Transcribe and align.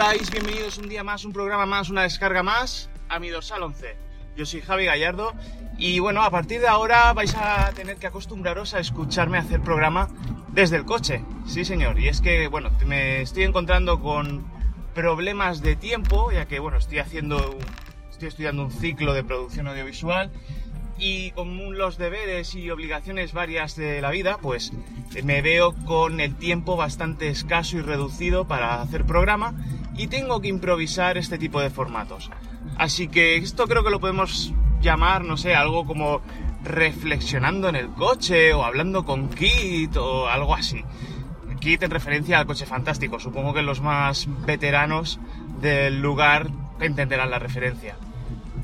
estáis? 0.00 0.30
Bienvenidos 0.30 0.78
un 0.78 0.88
día 0.88 1.04
más, 1.04 1.26
un 1.26 1.32
programa 1.34 1.66
más, 1.66 1.90
una 1.90 2.04
descarga 2.04 2.42
más 2.42 2.88
a 3.10 3.18
mi 3.18 3.28
dorsal 3.28 3.62
11. 3.62 3.96
Yo 4.34 4.46
soy 4.46 4.62
Javi 4.62 4.86
Gallardo 4.86 5.34
y 5.76 5.98
bueno, 5.98 6.22
a 6.22 6.30
partir 6.30 6.62
de 6.62 6.68
ahora 6.68 7.12
vais 7.12 7.34
a 7.34 7.70
tener 7.72 7.98
que 7.98 8.06
acostumbraros 8.06 8.72
a 8.72 8.78
escucharme 8.80 9.36
hacer 9.36 9.60
programa 9.60 10.08
desde 10.52 10.76
el 10.76 10.86
coche. 10.86 11.22
Sí, 11.46 11.66
señor. 11.66 12.00
Y 12.00 12.08
es 12.08 12.22
que, 12.22 12.48
bueno, 12.48 12.70
me 12.86 13.20
estoy 13.20 13.42
encontrando 13.42 14.00
con 14.00 14.46
problemas 14.94 15.60
de 15.60 15.76
tiempo, 15.76 16.32
ya 16.32 16.46
que, 16.46 16.60
bueno, 16.60 16.78
estoy 16.78 16.98
haciendo, 16.98 17.58
estoy 18.10 18.28
estudiando 18.28 18.62
un 18.62 18.70
ciclo 18.70 19.12
de 19.12 19.22
producción 19.22 19.68
audiovisual 19.68 20.30
y 20.96 21.32
con 21.32 21.76
los 21.76 21.98
deberes 21.98 22.54
y 22.54 22.70
obligaciones 22.70 23.34
varias 23.34 23.76
de 23.76 24.00
la 24.00 24.10
vida, 24.10 24.38
pues 24.40 24.72
me 25.24 25.42
veo 25.42 25.74
con 25.84 26.20
el 26.20 26.36
tiempo 26.36 26.76
bastante 26.76 27.28
escaso 27.28 27.76
y 27.76 27.82
reducido 27.82 28.46
para 28.48 28.80
hacer 28.80 29.04
programa 29.04 29.54
y 29.96 30.06
tengo 30.06 30.40
que 30.40 30.48
improvisar 30.48 31.18
este 31.18 31.38
tipo 31.38 31.60
de 31.60 31.70
formatos. 31.70 32.30
Así 32.76 33.08
que 33.08 33.36
esto 33.36 33.66
creo 33.66 33.84
que 33.84 33.90
lo 33.90 34.00
podemos 34.00 34.52
llamar, 34.80 35.24
no 35.24 35.36
sé, 35.36 35.54
algo 35.54 35.84
como 35.86 36.22
reflexionando 36.62 37.68
en 37.68 37.76
el 37.76 37.88
coche 37.90 38.52
o 38.52 38.64
hablando 38.64 39.04
con 39.04 39.28
Kit 39.28 39.96
o 39.96 40.28
algo 40.28 40.54
así. 40.54 40.84
Kit 41.60 41.82
en 41.82 41.90
referencia 41.90 42.38
al 42.38 42.46
coche 42.46 42.66
fantástico. 42.66 43.20
Supongo 43.20 43.52
que 43.52 43.62
los 43.62 43.80
más 43.80 44.26
veteranos 44.46 45.20
del 45.60 46.00
lugar 46.00 46.48
entenderán 46.80 47.30
la 47.30 47.38
referencia. 47.38 47.96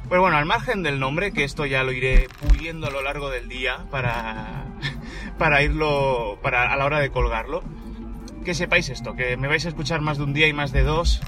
Pues 0.08 0.20
bueno, 0.20 0.36
al 0.36 0.47
margen 0.47 0.82
del 0.82 1.00
nombre, 1.00 1.32
que 1.32 1.44
esto 1.44 1.66
ya 1.66 1.82
lo 1.82 1.92
iré 1.92 2.28
puliendo 2.41 2.86
a 2.86 2.91
lo 2.91 3.02
largo 3.02 3.28
del 3.28 3.48
día 3.48 3.84
para, 3.91 4.64
para 5.38 5.62
irlo, 5.62 6.38
para 6.42 6.72
a 6.72 6.77
la 6.77 6.84
hora 6.84 7.00
de 7.00 7.10
colgarlo, 7.10 7.62
que 8.47 8.55
sepáis 8.55 8.91
esto, 8.91 9.16
que 9.16 9.36
me 9.36 9.48
vais 9.48 9.66
a 9.66 9.69
escuchar 9.70 10.00
más 10.00 10.19
de 10.19 10.22
un 10.22 10.33
día 10.33 10.47
y 10.47 10.52
más 10.52 10.70
de 10.70 10.84
dos, 10.84 11.20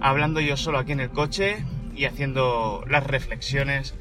hablando 0.00 0.40
yo 0.40 0.56
solo 0.56 0.78
aquí 0.78 0.92
en 0.92 1.00
el 1.00 1.10
coche 1.10 1.62
y 1.94 2.06
haciendo 2.06 2.82
las 2.88 3.06
reflexiones 3.06 3.94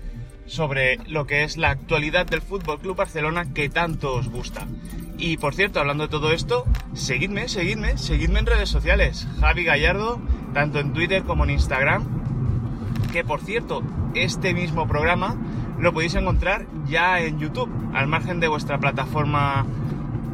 sobre 0.46 0.96
lo 1.10 1.28
que 1.28 1.44
es 1.44 1.58
la 1.58 1.72
actualidad 1.72 2.26
del 2.26 2.42
Fútbol 2.42 2.80
Club 2.80 2.96
Barcelona 2.96 3.54
que 3.54 3.68
tanto 3.68 4.14
os 4.14 4.30
gusta. 4.30 4.66
Y 5.18 5.36
por 5.36 5.54
cierto, 5.54 5.82
hablando 5.82 6.06
de 6.06 6.10
todo 6.10 6.32
esto, 6.32 6.64
seguidme, 6.94 7.50
seguidme, 7.50 7.98
seguidme 7.98 8.40
en 8.40 8.46
redes 8.46 8.70
sociales. 8.70 9.28
Javi 9.42 9.66
Gallardo, 9.66 10.22
tanto 10.54 10.80
en 10.80 10.94
Twitter 10.94 11.24
como 11.24 11.44
en 11.44 11.50
Instagram. 11.50 12.08
Que 13.12 13.26
por 13.26 13.42
cierto, 13.42 13.84
este 14.16 14.54
mismo 14.54 14.88
programa 14.88 15.36
lo 15.80 15.92
podéis 15.92 16.16
encontrar 16.16 16.66
ya 16.86 17.20
en 17.20 17.40
YouTube, 17.40 17.70
al 17.94 18.08
margen 18.08 18.40
de 18.40 18.48
vuestra 18.48 18.80
plataforma 18.80 19.66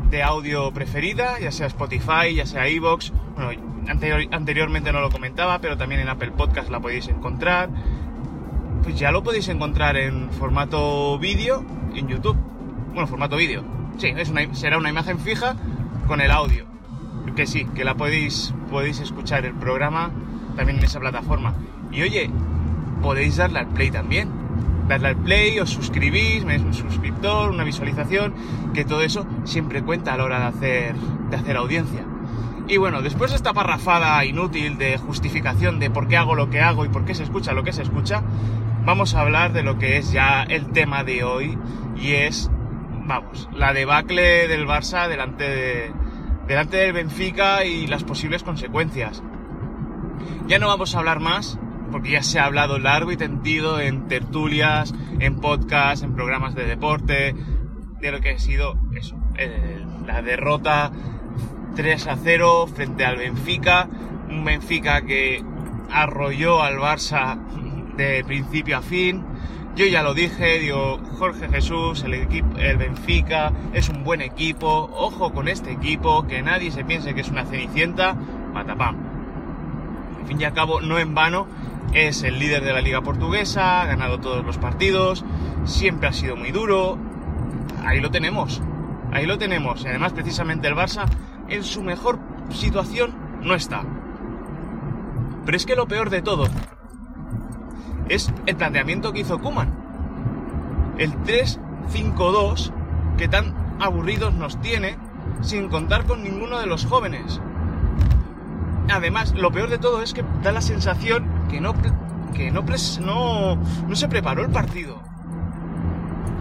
de 0.09 0.23
audio 0.23 0.71
preferida, 0.71 1.39
ya 1.39 1.51
sea 1.51 1.67
Spotify, 1.67 2.35
ya 2.35 2.45
sea 2.45 2.67
Evox. 2.67 3.13
Bueno, 3.35 3.51
anteriormente 4.31 4.91
no 4.91 5.01
lo 5.01 5.09
comentaba, 5.09 5.59
pero 5.59 5.77
también 5.77 6.01
en 6.01 6.09
Apple 6.09 6.31
Podcast 6.31 6.69
la 6.69 6.79
podéis 6.79 7.07
encontrar. 7.07 7.69
Pues 8.83 8.97
ya 8.97 9.11
lo 9.11 9.23
podéis 9.23 9.47
encontrar 9.49 9.97
en 9.97 10.31
formato 10.31 11.19
vídeo 11.19 11.63
en 11.95 12.07
YouTube. 12.07 12.37
Bueno, 12.93 13.07
formato 13.07 13.35
vídeo. 13.35 13.63
Sí, 13.97 14.13
es 14.15 14.31
será 14.53 14.77
una 14.77 14.89
imagen 14.89 15.19
fija 15.19 15.55
con 16.07 16.21
el 16.21 16.31
audio. 16.31 16.65
Que 17.35 17.45
sí, 17.45 17.65
que 17.75 17.83
la 17.83 17.95
podéis, 17.95 18.53
podéis 18.71 18.99
escuchar 18.99 19.45
el 19.45 19.53
programa 19.53 20.11
también 20.55 20.79
en 20.79 20.85
esa 20.85 20.99
plataforma. 20.99 21.53
Y 21.91 22.01
oye, 22.01 22.29
podéis 23.01 23.37
darle 23.37 23.59
al 23.59 23.67
play 23.67 23.91
también. 23.91 24.29
Darle 24.89 25.09
al 25.09 25.17
play, 25.17 25.59
os 25.59 25.69
suscribís, 25.69 26.43
me 26.43 26.57
un 26.57 26.73
suscriptor, 26.73 27.51
una 27.51 27.63
visualización, 27.63 28.33
que 28.73 28.85
todo 28.85 29.03
eso 29.03 29.27
siempre 29.43 29.83
cuenta 29.83 30.15
a 30.15 30.17
la 30.17 30.23
hora 30.23 30.39
de 30.39 30.45
hacer, 30.45 30.95
de 31.29 31.35
hacer 31.37 31.57
audiencia. 31.57 32.03
Y 32.67 32.77
bueno, 32.77 33.03
después 33.03 33.29
de 33.29 33.37
esta 33.37 33.53
parrafada 33.53 34.25
inútil 34.25 34.79
de 34.79 34.97
justificación 34.97 35.77
de 35.79 35.91
por 35.91 36.07
qué 36.07 36.17
hago 36.17 36.33
lo 36.33 36.49
que 36.49 36.61
hago 36.61 36.85
y 36.85 36.89
por 36.89 37.05
qué 37.05 37.13
se 37.13 37.21
escucha 37.21 37.53
lo 37.53 37.63
que 37.63 37.71
se 37.71 37.83
escucha, 37.83 38.23
vamos 38.83 39.13
a 39.13 39.21
hablar 39.21 39.53
de 39.53 39.61
lo 39.61 39.77
que 39.77 39.97
es 39.97 40.11
ya 40.11 40.41
el 40.41 40.71
tema 40.71 41.03
de 41.03 41.23
hoy 41.23 41.55
y 41.95 42.13
es, 42.13 42.49
vamos, 43.05 43.47
la 43.53 43.73
debacle 43.73 44.47
del 44.47 44.65
Barça 44.65 45.07
delante, 45.07 45.47
de, 45.47 45.91
delante 46.47 46.77
del 46.77 46.93
Benfica 46.93 47.63
y 47.63 47.85
las 47.85 48.03
posibles 48.03 48.41
consecuencias. 48.41 49.21
Ya 50.47 50.57
no 50.57 50.67
vamos 50.67 50.95
a 50.95 50.97
hablar 50.97 51.19
más 51.19 51.59
porque 51.91 52.11
ya 52.11 52.23
se 52.23 52.39
ha 52.39 52.45
hablado 52.45 52.79
largo 52.79 53.11
y 53.11 53.17
tendido 53.17 53.79
en 53.79 54.07
tertulias, 54.07 54.93
en 55.19 55.39
podcasts, 55.39 56.03
en 56.03 56.15
programas 56.15 56.55
de 56.55 56.65
deporte, 56.65 57.35
de 57.99 58.11
lo 58.11 58.21
que 58.21 58.31
ha 58.31 58.39
sido 58.39 58.77
eso, 58.95 59.15
la 60.05 60.21
derrota 60.21 60.91
3 61.75 62.07
a 62.07 62.17
0 62.17 62.67
frente 62.67 63.05
al 63.05 63.17
Benfica, 63.17 63.87
un 64.29 64.43
Benfica 64.43 65.01
que 65.01 65.43
arrolló 65.91 66.61
al 66.61 66.77
Barça 66.77 67.37
de 67.95 68.23
principio 68.25 68.77
a 68.77 68.81
fin. 68.81 69.23
Yo 69.75 69.85
ya 69.85 70.03
lo 70.03 70.13
dije, 70.13 70.59
digo, 70.59 70.99
Jorge 71.17 71.47
Jesús, 71.47 72.03
el, 72.03 72.15
equipo, 72.15 72.57
el 72.57 72.77
Benfica 72.77 73.53
es 73.73 73.87
un 73.87 74.03
buen 74.03 74.21
equipo, 74.21 74.89
ojo 74.93 75.31
con 75.31 75.47
este 75.47 75.71
equipo, 75.71 76.27
que 76.27 76.41
nadie 76.41 76.71
se 76.71 76.83
piense 76.83 77.13
que 77.13 77.21
es 77.21 77.29
una 77.29 77.45
cenicienta, 77.45 78.13
matapam. 78.53 78.97
Al 80.19 80.27
fin 80.27 80.41
y 80.41 80.43
al 80.43 80.53
cabo, 80.53 80.81
no 80.81 80.99
en 80.99 81.15
vano, 81.15 81.47
es 81.93 82.23
el 82.23 82.39
líder 82.39 82.63
de 82.63 82.73
la 82.73 82.81
liga 82.81 83.01
portuguesa, 83.01 83.81
ha 83.81 83.85
ganado 83.85 84.19
todos 84.19 84.45
los 84.45 84.57
partidos, 84.57 85.25
siempre 85.65 86.07
ha 86.07 86.13
sido 86.13 86.35
muy 86.35 86.51
duro. 86.51 86.97
Ahí 87.85 87.99
lo 87.99 88.11
tenemos, 88.11 88.61
ahí 89.11 89.25
lo 89.25 89.37
tenemos. 89.37 89.83
Y 89.83 89.87
además, 89.87 90.13
precisamente 90.13 90.67
el 90.67 90.75
Barça 90.75 91.05
en 91.47 91.63
su 91.63 91.81
mejor 91.81 92.19
situación 92.51 93.13
no 93.41 93.55
está. 93.55 93.83
Pero 95.45 95.57
es 95.57 95.65
que 95.65 95.75
lo 95.75 95.87
peor 95.87 96.09
de 96.09 96.21
todo 96.21 96.47
es 98.07 98.31
el 98.45 98.55
planteamiento 98.55 99.11
que 99.13 99.21
hizo 99.21 99.39
Kuman. 99.39 99.73
El 100.97 101.13
3-5-2 101.23 102.71
que 103.17 103.27
tan 103.27 103.53
aburridos 103.79 104.33
nos 104.33 104.59
tiene 104.61 104.97
sin 105.41 105.69
contar 105.69 106.05
con 106.05 106.23
ninguno 106.23 106.59
de 106.59 106.67
los 106.67 106.85
jóvenes. 106.85 107.41
Además, 108.91 109.33
lo 109.35 109.51
peor 109.51 109.69
de 109.69 109.77
todo 109.77 110.01
es 110.01 110.13
que 110.13 110.23
da 110.43 110.51
la 110.51 110.61
sensación 110.61 111.38
que 111.49 111.59
no, 111.59 111.73
que 112.33 112.51
no, 112.51 112.63
no, 113.01 113.55
no 113.87 113.95
se 113.95 114.07
preparó 114.07 114.43
el 114.43 114.51
partido. 114.51 115.01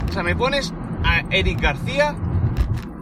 O 0.09 0.13
sea, 0.13 0.23
me 0.23 0.37
pones 0.37 0.73
a 1.05 1.21
Eric 1.31 1.61
García 1.61 2.15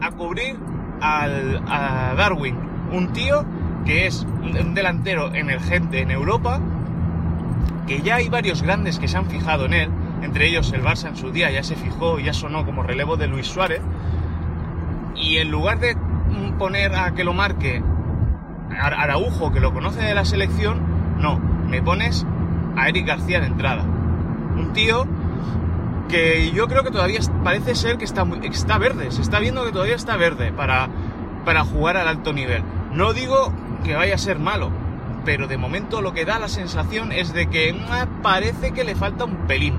a 0.01 0.11
cubrir 0.13 0.57
al, 1.01 1.63
a 1.69 2.15
Darwin, 2.17 2.57
un 2.93 3.13
tío 3.13 3.45
que 3.85 4.07
es 4.07 4.27
un 4.43 4.75
delantero 4.75 5.33
emergente 5.35 6.01
en 6.01 6.11
Europa, 6.11 6.61
que 7.87 8.03
ya 8.03 8.17
hay 8.17 8.29
varios 8.29 8.63
grandes 8.63 8.99
que 8.99 9.07
se 9.07 9.17
han 9.17 9.27
fijado 9.27 9.67
en 9.67 9.75
él, 9.75 9.91
entre 10.23 10.49
ellos 10.49 10.73
el 10.73 10.83
Barça 10.83 11.09
en 11.09 11.17
su 11.17 11.31
día 11.31 11.51
ya 11.51 11.63
se 11.63 11.77
fijó, 11.77 12.19
ya 12.19 12.33
sonó 12.33 12.67
como 12.67 12.83
relevo 12.83 13.17
de 13.17 13.29
Luis 13.29 13.47
Suárez, 13.47 13.81
y 15.15 15.37
en 15.37 15.51
lugar 15.51 15.79
de 15.79 15.97
poner 16.59 16.95
a 16.97 17.15
que 17.15 17.23
lo 17.23 17.33
marque 17.33 17.83
Araujo, 18.77 19.53
que 19.53 19.61
lo 19.61 19.73
conoce 19.73 20.03
de 20.03 20.15
la 20.15 20.25
selección, 20.25 20.81
no, 21.19 21.41
me 21.69 21.83
pones 21.83 22.27
a 22.77 22.89
Eric 22.89 23.07
García 23.07 23.41
de 23.41 23.47
entrada. 23.47 23.83
Un 23.83 24.73
tío 24.73 25.07
que 26.09 26.53
yo 26.53 26.69
creo 26.69 26.85
que 26.85 26.91
todavía 26.91 27.21
parece 27.43 27.75
ser 27.75 27.99
que 27.99 28.05
está, 28.05 28.25
está 28.43 28.79
verde, 28.79 29.11
se 29.11 29.23
está 29.23 29.41
viendo 29.41 29.65
que 29.65 29.73
todavía 29.73 29.97
está 29.97 30.17
verde 30.17 30.53
para, 30.53 30.89
para 31.45 31.65
jugar 31.65 31.97
al 31.97 32.09
alto 32.09 32.33
nivel. 32.33 32.63
No 32.93 33.13
digo 33.13 33.53
que 33.85 33.95
vaya 33.95 34.15
a 34.15 34.19
ser 34.19 34.39
malo, 34.39 34.71
pero 35.25 35.49
de 35.49 35.59
momento 35.59 36.01
lo 36.01 36.13
que 36.13 36.25
da 36.25 36.39
la 36.39 36.49
sensación 36.49 37.13
es 37.13 37.33
de 37.33 37.49
que 37.49 37.75
parece 38.23 38.73
que 38.73 38.85
le 38.85 38.95
falta 38.95 39.25
un 39.25 39.47
pelín. 39.47 39.75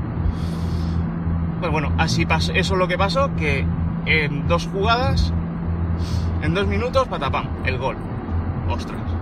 Pues 1.59 1.71
bueno, 1.71 1.93
así 1.97 2.25
pasó, 2.25 2.51
eso 2.51 2.73
es 2.73 2.79
lo 2.79 2.87
que 2.87 2.97
pasó, 2.97 3.35
que 3.35 3.65
en 4.05 4.47
dos 4.47 4.67
jugadas, 4.71 5.33
en 6.41 6.53
dos 6.53 6.67
minutos, 6.67 7.07
patapam, 7.07 7.47
el 7.65 7.77
gol. 7.77 7.95
Ostras 8.69 9.17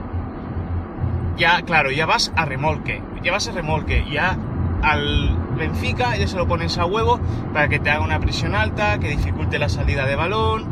ya, 1.38 1.62
claro, 1.64 1.92
ya 1.92 2.06
vas 2.06 2.32
a 2.36 2.46
remolque, 2.46 3.02
ya 3.24 3.32
vas 3.32 3.48
a 3.48 3.52
remolque, 3.52 4.06
ya 4.12 4.38
al 4.82 5.38
Benfica 5.58 6.16
ya 6.16 6.28
se 6.28 6.38
lo 6.38 6.48
pones 6.48 6.78
a 6.78 6.86
huevo 6.86 7.20
para 7.54 7.68
que 7.68 7.80
te 7.80 7.90
haga 7.90 8.04
una 8.04 8.20
presión 8.20 8.56
alta, 8.56 9.00
que 9.00 9.10
dificulte 9.10 9.58
la 9.58 9.70
salida 9.70 10.06
de 10.06 10.16
balón, 10.16 10.66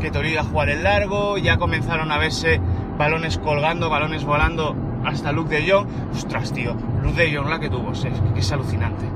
que 0.00 0.10
te 0.10 0.18
obliga 0.18 0.42
a 0.42 0.44
jugar 0.44 0.68
el 0.68 0.84
largo, 0.84 1.38
ya 1.38 1.58
comenzaron 1.58 2.12
a 2.12 2.18
verse 2.18 2.60
balones 2.96 3.38
colgando, 3.38 3.90
balones 3.90 4.24
volando 4.24 4.76
hasta 5.04 5.32
Luke 5.32 5.54
de 5.54 5.70
Jong. 5.70 5.86
Ostras, 6.14 6.52
tío, 6.52 6.76
Luke 7.02 7.20
de 7.20 7.36
Jong 7.36 7.48
la 7.48 7.58
que 7.58 7.68
tuvo, 7.68 7.92
es, 7.92 8.06
que 8.34 8.40
es 8.40 8.52
alucinante. 8.52 9.06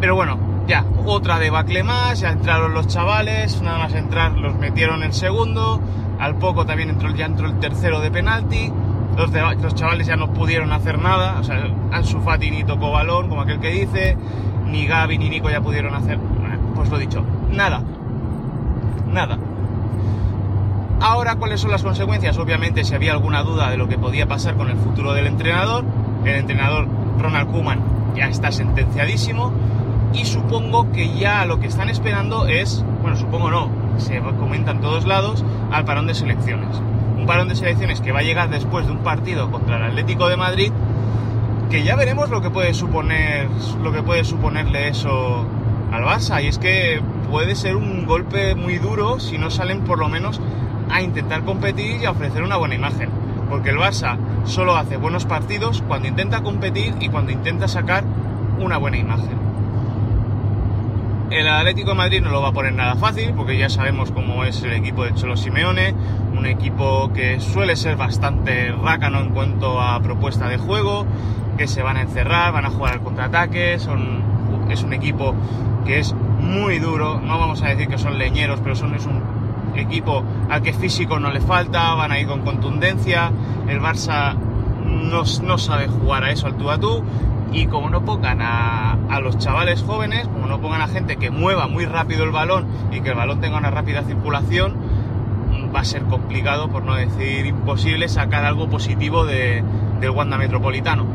Pero 0.00 0.14
bueno, 0.14 0.38
ya, 0.66 0.84
otra 1.06 1.38
debacle 1.38 1.82
más, 1.82 2.20
ya 2.20 2.30
entraron 2.30 2.74
los 2.74 2.86
chavales, 2.86 3.62
nada 3.62 3.78
más 3.78 3.94
entrar 3.94 4.32
los 4.32 4.54
metieron 4.56 5.02
el 5.02 5.12
segundo, 5.12 5.80
al 6.18 6.36
poco 6.36 6.66
también 6.66 6.90
entró, 6.90 7.10
ya 7.14 7.26
entró 7.26 7.46
el 7.46 7.58
tercero 7.58 8.00
de 8.00 8.10
penalti, 8.10 8.72
los, 9.16 9.74
chavales 9.74 10.06
ya 10.06 10.16
no 10.16 10.32
pudieron 10.32 10.72
hacer 10.72 10.98
nada, 10.98 11.38
o 11.38 11.44
sea, 11.44 11.66
Ansu 11.92 12.20
Fati 12.20 12.50
ni 12.50 12.64
tocó 12.64 12.90
balón, 12.90 13.28
como 13.28 13.42
aquel 13.42 13.60
que 13.60 13.70
dice, 13.70 14.16
ni 14.66 14.86
Gaby 14.86 15.18
ni 15.18 15.28
Nico 15.28 15.50
ya 15.50 15.60
pudieron 15.60 15.94
hacer, 15.94 16.18
pues 16.74 16.88
lo 16.90 16.98
dicho, 16.98 17.24
nada, 17.50 17.82
nada. 19.12 19.38
Ahora, 21.00 21.34
¿cuáles 21.34 21.60
son 21.60 21.72
las 21.72 21.82
consecuencias? 21.82 22.38
Obviamente, 22.38 22.84
si 22.84 22.94
había 22.94 23.12
alguna 23.12 23.42
duda 23.42 23.70
de 23.70 23.76
lo 23.76 23.88
que 23.88 23.98
podía 23.98 24.26
pasar 24.26 24.54
con 24.54 24.70
el 24.70 24.76
futuro 24.76 25.12
del 25.12 25.26
entrenador, 25.26 25.84
el 26.24 26.36
entrenador 26.36 26.86
Ronald 27.18 27.50
Koeman 27.50 27.80
ya 28.14 28.28
está 28.28 28.52
sentenciadísimo 28.52 29.52
y 30.14 30.24
supongo 30.24 30.92
que 30.92 31.12
ya 31.18 31.44
lo 31.44 31.58
que 31.58 31.66
están 31.66 31.88
esperando 31.88 32.46
es, 32.46 32.84
bueno, 33.00 33.16
supongo 33.16 33.50
no, 33.50 33.68
se 33.96 34.20
comenta 34.20 34.70
en 34.70 34.80
todos 34.80 35.04
lados, 35.04 35.44
al 35.70 35.84
parón 35.84 36.06
de 36.06 36.14
selecciones. 36.14 36.80
Un 37.22 37.28
parón 37.28 37.48
de 37.48 37.54
selecciones 37.54 38.00
que 38.00 38.10
va 38.10 38.18
a 38.18 38.22
llegar 38.24 38.50
después 38.50 38.84
de 38.84 38.90
un 38.90 38.98
partido 38.98 39.48
contra 39.48 39.76
el 39.76 39.84
Atlético 39.84 40.28
de 40.28 40.36
Madrid, 40.36 40.72
que 41.70 41.84
ya 41.84 41.94
veremos 41.94 42.30
lo 42.30 42.42
que 42.42 42.50
puede 42.50 42.74
suponer, 42.74 43.46
lo 43.80 43.92
que 43.92 44.02
puede 44.02 44.24
suponerle 44.24 44.88
eso 44.88 45.46
al 45.92 46.02
Barça. 46.02 46.42
Y 46.42 46.48
es 46.48 46.58
que 46.58 47.00
puede 47.30 47.54
ser 47.54 47.76
un 47.76 48.06
golpe 48.06 48.56
muy 48.56 48.78
duro 48.78 49.20
si 49.20 49.38
no 49.38 49.50
salen 49.50 49.82
por 49.82 50.00
lo 50.00 50.08
menos 50.08 50.40
a 50.90 51.00
intentar 51.00 51.44
competir 51.44 52.02
y 52.02 52.06
a 52.06 52.10
ofrecer 52.10 52.42
una 52.42 52.56
buena 52.56 52.74
imagen. 52.74 53.08
Porque 53.48 53.70
el 53.70 53.76
Barça 53.76 54.16
solo 54.44 54.74
hace 54.76 54.96
buenos 54.96 55.24
partidos 55.24 55.80
cuando 55.86 56.08
intenta 56.08 56.42
competir 56.42 56.96
y 56.98 57.08
cuando 57.08 57.30
intenta 57.30 57.68
sacar 57.68 58.02
una 58.58 58.78
buena 58.78 58.96
imagen. 58.96 59.51
El 61.32 61.48
Atlético 61.48 61.90
de 61.90 61.96
Madrid 61.96 62.20
no 62.20 62.30
lo 62.30 62.42
va 62.42 62.48
a 62.48 62.52
poner 62.52 62.74
nada 62.74 62.94
fácil, 62.94 63.32
porque 63.34 63.56
ya 63.56 63.70
sabemos 63.70 64.12
cómo 64.12 64.44
es 64.44 64.62
el 64.64 64.74
equipo 64.74 65.04
de 65.04 65.14
Cholo 65.14 65.34
Simeone, 65.34 65.94
un 66.36 66.44
equipo 66.44 67.10
que 67.14 67.40
suele 67.40 67.74
ser 67.74 67.96
bastante 67.96 68.70
rácano 68.70 69.20
en 69.20 69.30
cuanto 69.30 69.80
a 69.80 69.98
propuesta 70.00 70.46
de 70.50 70.58
juego, 70.58 71.06
que 71.56 71.66
se 71.66 71.82
van 71.82 71.96
a 71.96 72.02
encerrar, 72.02 72.52
van 72.52 72.66
a 72.66 72.70
jugar 72.70 72.92
al 72.92 73.00
contraataque, 73.00 73.72
es 73.72 73.86
un 73.86 74.92
equipo 74.92 75.34
que 75.86 76.00
es 76.00 76.12
muy 76.12 76.78
duro, 76.78 77.18
no 77.18 77.38
vamos 77.38 77.62
a 77.62 77.68
decir 77.68 77.88
que 77.88 77.96
son 77.96 78.18
leñeros, 78.18 78.60
pero 78.62 78.76
son, 78.76 78.94
es 78.94 79.06
un 79.06 79.22
equipo 79.74 80.22
al 80.50 80.60
que 80.60 80.74
físico 80.74 81.18
no 81.18 81.30
le 81.30 81.40
falta, 81.40 81.94
van 81.94 82.12
a 82.12 82.18
ir 82.18 82.26
con 82.26 82.42
contundencia, 82.42 83.32
el 83.68 83.80
Barça 83.80 84.34
no, 84.84 85.22
no 85.42 85.56
sabe 85.56 85.88
jugar 85.88 86.24
a 86.24 86.30
eso 86.30 86.46
al 86.46 86.58
tú 86.58 86.70
a 86.70 86.78
tú 86.78 87.02
y 87.52 87.66
como 87.66 87.90
no 87.90 88.04
pongan 88.04 88.40
a, 88.40 88.96
los 89.20 89.38
chavales 89.38 89.82
jóvenes, 89.82 90.26
como 90.26 90.46
no 90.46 90.60
pongan 90.60 90.80
a 90.80 90.88
gente 90.88 91.16
que 91.16 91.30
mueva 91.30 91.68
muy 91.68 91.84
rápido 91.84 92.24
el 92.24 92.30
balón 92.30 92.66
y 92.90 93.00
que 93.02 93.10
el 93.10 93.14
balón 93.14 93.40
tenga 93.40 93.58
una 93.58 93.70
rápida 93.70 94.02
circulación, 94.02 94.74
va 95.74 95.80
a 95.80 95.84
ser 95.84 96.02
complicado, 96.04 96.68
por 96.70 96.82
no 96.82 96.94
decir 96.94 97.46
imposible, 97.46 98.08
sacar 98.08 98.44
algo 98.44 98.68
positivo 98.68 99.24
de, 99.24 99.62
del 100.00 100.10
Wanda 100.10 100.38
Metropolitano. 100.38 101.06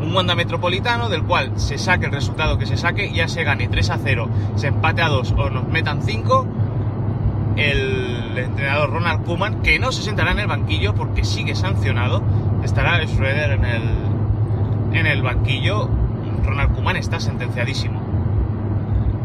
Un 0.00 0.14
Wanda 0.14 0.34
Metropolitano 0.34 1.08
del 1.08 1.24
cual 1.24 1.52
se 1.56 1.78
saque 1.78 2.06
el 2.06 2.12
resultado 2.12 2.56
que 2.58 2.66
se 2.66 2.76
saque, 2.76 3.12
ya 3.12 3.28
se 3.28 3.44
gane 3.44 3.68
3 3.68 3.90
a 3.90 3.98
0, 3.98 4.28
se 4.54 4.68
empate 4.68 5.02
a 5.02 5.08
2 5.08 5.34
o 5.36 5.50
nos 5.50 5.68
metan 5.68 6.02
5, 6.02 6.46
el 7.56 8.38
entrenador 8.38 8.90
Ronald 8.90 9.24
Koeman, 9.24 9.62
que 9.62 9.78
no 9.78 9.92
se 9.92 10.02
sentará 10.02 10.32
en 10.32 10.38
el 10.38 10.46
banquillo 10.46 10.94
porque 10.94 11.24
sigue 11.24 11.54
sancionado, 11.54 12.22
estará 12.64 13.04
Schroeder 13.06 13.52
en 13.52 13.64
el, 13.64 14.11
en 14.92 15.06
el 15.06 15.22
banquillo, 15.22 15.88
Ronald 16.44 16.74
Koeman 16.74 16.96
está 16.96 17.20
sentenciadísimo. 17.20 18.00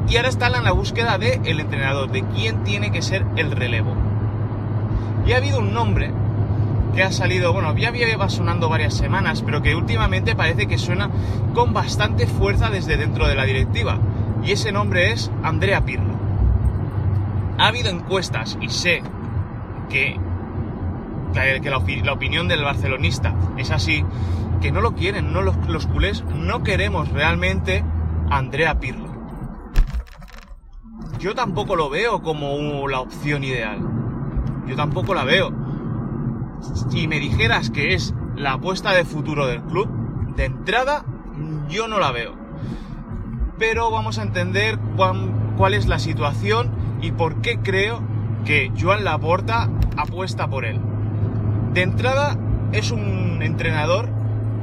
Y 0.10 0.16
ahora 0.16 0.30
está 0.30 0.48
en 0.48 0.64
la 0.64 0.72
búsqueda 0.72 1.18
del 1.18 1.46
el 1.46 1.60
entrenador, 1.60 2.12
de 2.12 2.24
quién 2.24 2.64
tiene 2.64 2.92
que 2.92 3.02
ser 3.02 3.26
el 3.36 3.52
relevo. 3.52 3.94
Y 5.26 5.34
ha 5.34 5.38
habido 5.38 5.60
un 5.60 5.74
nombre 5.74 6.12
que 6.96 7.04
ha 7.04 7.12
salido, 7.12 7.54
bueno, 7.54 7.76
ya 7.76 7.90
había 7.90 8.30
sonando 8.30 8.70
varias 8.70 8.94
semanas, 8.94 9.44
pero 9.44 9.62
que 9.62 9.76
últimamente 9.76 10.36
parece 10.36 10.66
que 10.66 10.78
suena 10.78 11.10
con 11.54 11.74
bastante 11.74 12.26
fuerza 12.26 12.70
desde 12.70 12.98
dentro 12.98 13.28
de 13.28 13.36
la 13.36 13.44
directiva. 13.44 14.00
Y 14.44 14.52
ese 14.54 14.72
nombre 14.72 15.12
es 15.12 15.30
Andrea 15.44 15.86
Pirlo. 15.86 16.16
Ha 17.60 17.68
habido 17.68 17.90
encuestas 17.90 18.58
y 18.62 18.70
sé 18.70 19.04
que, 19.90 20.20
la, 21.34 22.14
opinión 22.14 22.48
del 22.48 22.64
barcelonista 22.64 23.36
es 23.58 23.72
así, 23.72 24.04
que 24.60 24.72
no 24.72 24.82
lo 24.82 24.96
quieren, 24.96 25.34
no 25.34 25.42
los, 25.42 25.88
culés 25.88 26.24
no 26.24 26.64
queremos 26.64 27.10
realmente 27.10 27.84
a 28.30 28.38
Andrea 28.38 28.80
Pirlo. 28.80 29.08
Yo 31.20 31.34
tampoco 31.34 31.76
lo 31.76 31.90
veo 31.90 32.22
como 32.22 32.88
la 32.88 33.00
opción 33.00 33.44
ideal. 33.44 33.80
Yo 34.68 34.76
tampoco 34.76 35.14
la 35.14 35.24
veo. 35.24 35.52
Si 36.90 37.08
me 37.08 37.20
dijeras 37.20 37.70
que 37.70 37.94
es 37.94 38.14
la 38.36 38.54
apuesta 38.54 38.92
de 38.92 39.06
futuro 39.06 39.48
del 39.48 39.62
club, 39.64 39.90
de 40.36 40.46
entrada, 40.46 41.06
yo 41.70 41.88
no 41.88 42.00
la 42.00 42.12
veo. 42.12 42.36
Pero 43.58 43.90
vamos 43.90 44.20
a 44.20 44.24
entender 44.24 44.78
cuál 44.96 45.74
es 45.74 45.88
la 45.88 46.00
situación 46.00 46.72
y 47.02 47.12
por 47.12 47.42
qué 47.42 47.60
creo 47.60 48.02
que 48.46 48.72
Joan 48.80 49.04
Laporta 49.04 49.70
apuesta 49.98 50.48
por 50.48 50.66
él. 50.66 50.80
De 51.74 51.82
entrada, 51.82 52.38
es 52.72 52.92
un 52.92 53.42
entrenador 53.42 54.17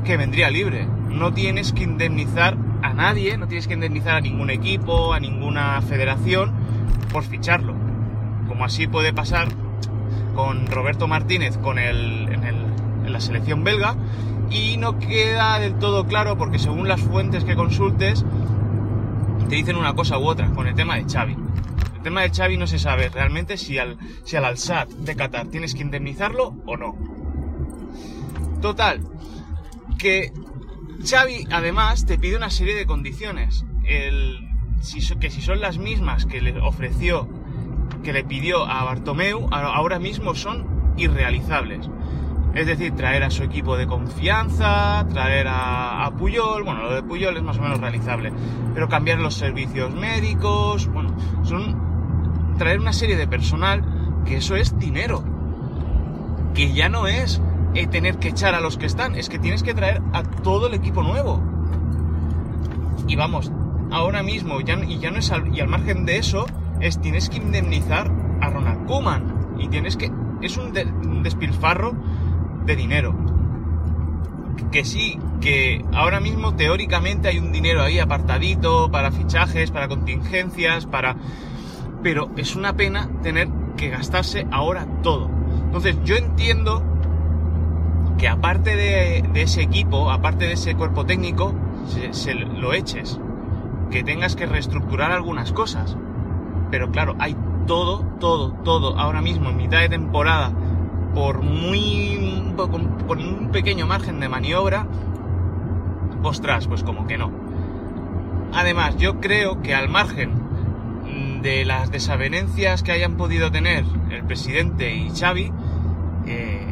que 0.05 0.17
vendría 0.17 0.51
libre. 0.51 0.87
No 0.87 1.33
tienes 1.33 1.73
que 1.73 1.83
indemnizar 1.83 2.57
a 2.83 2.93
nadie, 2.93 3.37
no 3.39 3.49
tienes 3.49 3.67
que 3.67 3.75
indemnizar 3.75 4.17
a 4.17 4.21
ningún 4.21 4.51
equipo, 4.51 5.13
a 5.13 5.21
ninguna 5.21 5.81
federación 5.83 6.53
por 7.13 7.25
ficharlo. 7.25 7.75
Como 8.47 8.65
así 8.65 8.87
puede 8.87 9.13
pasar 9.13 9.49
con 10.35 10.67
Roberto 10.67 11.09
Martínez 11.09 11.57
con 11.59 11.79
el, 11.79 12.29
en, 12.31 12.45
el, 12.45 13.13
la 13.13 13.21
selección 13.21 13.65
belga 13.65 13.97
y 14.51 14.77
no 14.77 14.99
queda 14.99 15.59
del 15.59 15.79
todo 15.79 16.07
claro 16.07 16.37
porque 16.37 16.59
según 16.59 16.89
las 16.89 17.01
fuentes 17.01 17.45
que 17.45 17.55
consultes 17.55 18.25
te 19.49 19.57
dicen 19.57 19.77
una 19.77 19.95
cosa 19.95 20.19
u 20.19 20.27
otra 20.27 20.49
con 20.51 20.67
el 20.67 20.75
tema 20.75 20.97
de 20.97 21.05
Xavi. 21.05 21.37
El 21.97 22.03
tema 22.03 22.23
de 22.23 22.31
Xavi 22.31 22.57
no 22.57 22.67
se 22.67 22.79
sabe 22.79 23.09
realmente 23.09 23.57
si 23.57 23.79
al, 23.79 23.97
si 24.25 24.37
al 24.37 24.45
Al-Sad 24.45 24.89
de 24.89 25.17
Qatar 25.17 25.47
tienes 25.47 25.75
que 25.75 25.83
indemnizarlo 25.83 26.55
o 26.67 26.77
no. 26.77 26.97
Total, 28.61 29.01
que 29.99 30.33
Xavi 31.05 31.47
además 31.51 32.07
te 32.07 32.19
pide 32.19 32.37
una 32.37 32.51
serie 32.51 32.75
de 32.75 32.87
condiciones. 32.87 33.65
Que 33.85 35.31
si 35.31 35.41
son 35.41 35.61
las 35.61 35.79
mismas 35.79 36.27
que 36.27 36.41
le 36.41 36.59
ofreció, 36.61 37.29
que 38.03 38.13
le 38.13 38.25
pidió 38.25 38.65
a 38.65 38.85
Bartomeu, 38.85 39.49
ahora 39.51 39.99
mismo 39.99 40.35
son 40.35 40.95
irrealizables. 40.97 41.89
Es 42.55 42.69
decir, 42.69 42.95
traer 42.95 43.25
a 43.25 43.31
su 43.31 43.43
equipo 43.43 43.77
de 43.77 43.87
confianza, 43.87 45.05
traer 45.13 45.49
a, 45.49 46.05
a, 46.05 46.17
Puyol, 46.17 46.63
bueno, 46.63 46.85
lo 46.85 46.95
de 46.95 47.03
Puyol 47.03 47.37
es 47.37 47.43
más 47.43 47.59
o 47.59 47.63
menos 47.63 47.81
realizable, 47.81 48.33
pero 48.73 48.89
cambiar 48.89 49.19
los 49.19 49.35
servicios 49.35 49.93
médicos, 49.93 50.87
bueno, 50.87 51.17
son 51.43 52.55
traer 52.57 52.79
una 52.79 52.93
serie 52.93 53.17
de 53.17 53.27
personal 53.27 54.23
que 54.25 54.37
eso 54.37 54.55
es 54.55 54.79
dinero, 54.79 55.25
que 56.55 56.73
ya 56.73 56.89
no 56.89 57.09
es 57.09 57.43
eh, 57.75 57.87
tener 57.87 58.19
que 58.19 58.29
echar 58.29 58.55
a 58.55 58.61
los 58.61 58.79
que 58.79 58.87
están, 58.87 59.15
es 59.15 59.29
que 59.29 59.39
tienes 59.39 59.63
que 59.63 59.75
traer 59.75 60.01
a 60.13 60.23
todo 60.23 60.69
el 60.69 60.75
equipo 60.75 61.03
nuevo. 61.03 61.43
Y 63.07 63.17
vamos, 63.17 63.51
ahora 63.91 64.23
mismo, 64.23 64.61
ya, 64.61 64.83
y 64.85 64.99
ya 64.99 65.11
no 65.11 65.19
es 65.19 65.31
al, 65.31 65.55
y 65.55 65.61
al 65.61 65.69
margen 65.69 66.07
de 66.07 66.19
eso, 66.19 66.47
es 66.81 67.01
tienes 67.01 67.29
que 67.29 67.39
indemnizar 67.39 68.11
a 68.41 68.51
Ronald 68.51 68.87
Koeman. 68.87 69.57
Y 69.59 69.69
tienes 69.69 69.97
que. 69.97 70.11
Es 70.41 70.57
un, 70.57 70.73
de, 70.73 70.85
un 70.85 71.23
despilfarro 71.23 71.95
de 72.65 72.77
dinero. 72.77 73.15
Que 74.71 74.85
sí, 74.85 75.19
que 75.41 75.85
ahora 75.93 76.21
mismo 76.21 76.55
teóricamente 76.55 77.29
hay 77.29 77.39
un 77.39 77.53
dinero 77.53 77.83
ahí 77.83 77.99
apartadito 77.99 78.91
para 78.91 79.11
fichajes, 79.11 79.71
para 79.71 79.89
contingencias, 79.89 80.87
para... 80.87 81.17
Pero 82.03 82.31
es 82.37 82.55
una 82.55 82.75
pena 82.75 83.09
tener 83.23 83.49
que 83.77 83.89
gastarse 83.89 84.47
ahora 84.51 84.87
todo. 85.03 85.31
Entonces 85.67 85.97
yo 86.05 86.17
entiendo 86.17 86.94
aparte 88.27 88.77
de, 88.77 89.25
ese 89.35 89.63
equipo, 89.63 90.11
aparte 90.11 90.47
de 90.47 90.53
ese 90.53 90.75
cuerpo 90.75 91.05
técnico, 91.07 91.55
se, 92.13 92.35
lo 92.35 92.73
eches. 92.73 93.21
Que 93.91 94.03
tengas 94.03 94.35
que 94.37 94.47
reestructurar 94.47 95.13
algunas 95.13 95.53
cosas. 95.53 95.97
Pero 96.71 96.91
claro, 96.91 97.15
hay 97.19 97.37
todo, 97.67 98.01
todo, 98.21 98.53
todo 98.65 98.99
ahora 98.99 99.23
mismo 99.23 99.51
en 99.51 99.57
mitad 99.57 99.81
de 99.81 99.89
temporada 99.89 100.53
por 101.15 101.43
muy 101.43 102.53
con, 102.57 103.07
con, 103.07 103.21
un 103.21 103.51
pequeño 103.51 103.87
margen 103.87 104.21
de 104.21 104.29
maniobra, 104.29 104.87
ostras, 106.23 106.67
pues 106.67 106.83
como 106.83 107.07
que 107.07 107.19
no. 107.19 107.31
Además, 108.53 108.97
yo 108.97 109.21
creo 109.21 109.63
que 109.63 109.75
al 109.75 109.89
margen 109.89 110.45
de 111.45 111.65
las 111.67 111.91
desavenencias 111.91 112.83
que 112.83 112.91
hayan 112.91 113.17
podido 113.17 113.53
tener 113.53 113.85
el 114.11 114.25
presidente 114.25 114.95
y 114.95 115.11
Xavi, 115.11 115.53
eh, 116.27 116.64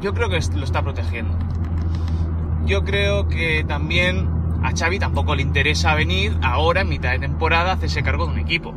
yo 0.00 0.14
creo 0.14 0.28
que 0.28 0.40
lo 0.54 0.64
está 0.64 0.82
protegiendo. 0.82 1.36
Yo 2.66 2.84
creo 2.84 3.28
que 3.28 3.64
también 3.66 4.28
a 4.62 4.72
Xavi 4.76 4.98
tampoco 4.98 5.34
le 5.34 5.42
interesa 5.42 5.94
venir 5.94 6.36
ahora 6.42 6.82
en 6.82 6.88
mitad 6.88 7.12
de 7.12 7.18
temporada 7.20 7.70
a 7.70 7.74
hacerse 7.74 8.02
cargo 8.02 8.26
de 8.26 8.32
un 8.32 8.38
equipo 8.38 8.74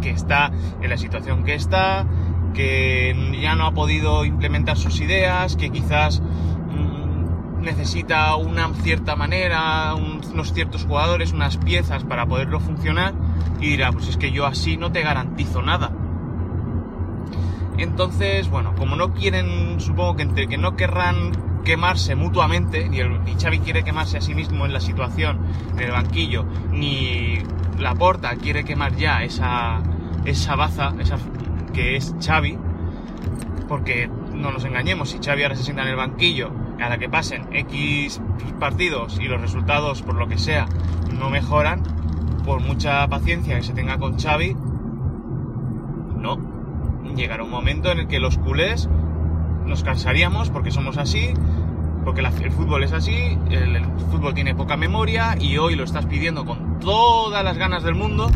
que 0.00 0.10
está 0.10 0.50
en 0.80 0.90
la 0.90 0.96
situación 0.96 1.44
que 1.44 1.54
está, 1.54 2.06
que 2.54 3.38
ya 3.40 3.54
no 3.54 3.66
ha 3.66 3.72
podido 3.72 4.24
implementar 4.24 4.76
sus 4.76 5.00
ideas, 5.00 5.56
que 5.56 5.70
quizás 5.70 6.20
mmm, 6.20 7.62
necesita 7.62 8.36
una 8.36 8.72
cierta 8.74 9.16
manera, 9.16 9.94
un, 9.94 10.20
unos 10.32 10.52
ciertos 10.52 10.84
jugadores, 10.84 11.32
unas 11.32 11.56
piezas 11.56 12.04
para 12.04 12.26
poderlo 12.26 12.60
funcionar 12.60 13.14
y 13.60 13.70
dirá, 13.70 13.90
pues 13.92 14.08
es 14.08 14.16
que 14.16 14.30
yo 14.30 14.46
así 14.46 14.76
no 14.76 14.92
te 14.92 15.02
garantizo 15.02 15.62
nada. 15.62 15.90
Entonces, 17.78 18.50
bueno, 18.50 18.74
como 18.76 18.96
no 18.96 19.14
quieren, 19.14 19.80
supongo 19.80 20.16
que 20.16 20.22
entre 20.22 20.48
que 20.48 20.58
no 20.58 20.76
querrán 20.76 21.32
quemarse 21.64 22.16
mutuamente, 22.16 22.88
ni, 22.88 22.98
el, 22.98 23.20
Xavi 23.40 23.60
quiere 23.60 23.84
quemarse 23.84 24.18
a 24.18 24.20
sí 24.20 24.34
mismo 24.34 24.66
en 24.66 24.72
la 24.72 24.80
situación, 24.80 25.38
en 25.74 25.80
el 25.80 25.92
banquillo, 25.92 26.44
ni 26.72 27.38
Laporta 27.78 28.34
quiere 28.36 28.64
quemar 28.64 28.96
ya 28.96 29.22
esa, 29.22 29.80
esa 30.24 30.56
baza, 30.56 30.92
esa, 30.98 31.18
que 31.72 31.96
es 31.96 32.14
Xavi, 32.20 32.58
porque 33.68 34.10
no 34.34 34.50
nos 34.50 34.64
engañemos, 34.64 35.10
si 35.10 35.18
Xavi 35.18 35.42
ahora 35.42 35.54
se 35.54 35.62
sienta 35.62 35.82
en 35.82 35.88
el 35.88 35.96
banquillo, 35.96 36.50
a 36.80 36.88
la 36.88 36.98
que 36.98 37.08
pasen 37.08 37.46
X 37.52 38.20
partidos 38.58 39.18
y 39.20 39.28
los 39.28 39.40
resultados, 39.40 40.02
por 40.02 40.14
lo 40.14 40.26
que 40.26 40.38
sea, 40.38 40.66
no 41.18 41.30
mejoran, 41.30 41.82
por 42.44 42.60
mucha 42.60 43.06
paciencia 43.08 43.56
que 43.56 43.62
se 43.62 43.74
tenga 43.74 43.98
con 43.98 44.18
Xavi, 44.18 44.56
no. 46.16 46.57
Llegará 47.18 47.42
un 47.42 47.50
momento 47.50 47.90
en 47.90 47.98
el 47.98 48.06
que 48.06 48.20
los 48.20 48.38
culés 48.38 48.88
nos 49.66 49.82
cansaríamos 49.82 50.50
porque 50.50 50.70
somos 50.70 50.98
así, 50.98 51.34
porque 52.04 52.20
el 52.20 52.52
fútbol 52.52 52.84
es 52.84 52.92
así, 52.92 53.36
el, 53.50 53.84
fútbol 54.08 54.34
tiene 54.34 54.54
poca 54.54 54.76
memoria 54.76 55.34
y 55.36 55.58
hoy 55.58 55.74
lo 55.74 55.82
estás 55.82 56.06
pidiendo 56.06 56.46
con 56.46 56.78
todas 56.78 57.42
las 57.42 57.58
ganas 57.58 57.82
del 57.82 57.96
mundo 57.96 58.30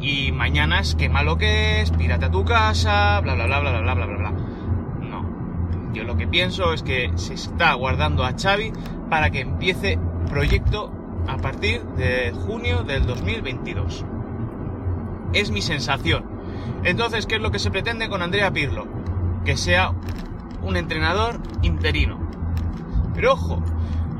y 0.00 0.30
mañana 0.30 0.78
es 0.78 0.94
que 0.94 1.08
malo 1.08 1.36
que 1.36 1.80
es, 1.80 1.90
pírate 1.90 2.26
a 2.26 2.30
tu 2.30 2.44
casa, 2.44 3.18
bla 3.22 3.34
bla 3.34 3.46
bla 3.46 3.58
bla 3.58 3.80
bla 3.80 3.94
bla 3.94 4.06
bla 4.06 4.16
bla. 4.16 4.30
No. 5.00 5.92
Yo 5.92 6.04
lo 6.04 6.16
que 6.16 6.28
pienso 6.28 6.72
es 6.72 6.84
que 6.84 7.10
se 7.16 7.34
está 7.34 7.74
guardando 7.74 8.24
a 8.24 8.34
Xavi 8.40 8.72
para 9.10 9.30
que 9.30 9.40
empiece 9.40 9.98
proyecto 10.30 10.92
a 11.26 11.38
partir 11.38 11.82
de 11.96 12.30
junio 12.30 12.84
del 12.84 13.04
2022. 13.04 14.04
Es 15.32 15.50
mi 15.50 15.60
sensación. 15.60 16.31
Entonces, 16.84 17.26
¿qué 17.26 17.36
es 17.36 17.40
lo 17.40 17.50
que 17.50 17.58
se 17.58 17.70
pretende 17.70 18.08
con 18.08 18.22
Andrea 18.22 18.52
Pirlo? 18.52 18.86
Que 19.44 19.56
sea 19.56 19.92
un 20.62 20.76
entrenador 20.76 21.40
interino. 21.62 22.18
Pero 23.14 23.32
ojo, 23.32 23.62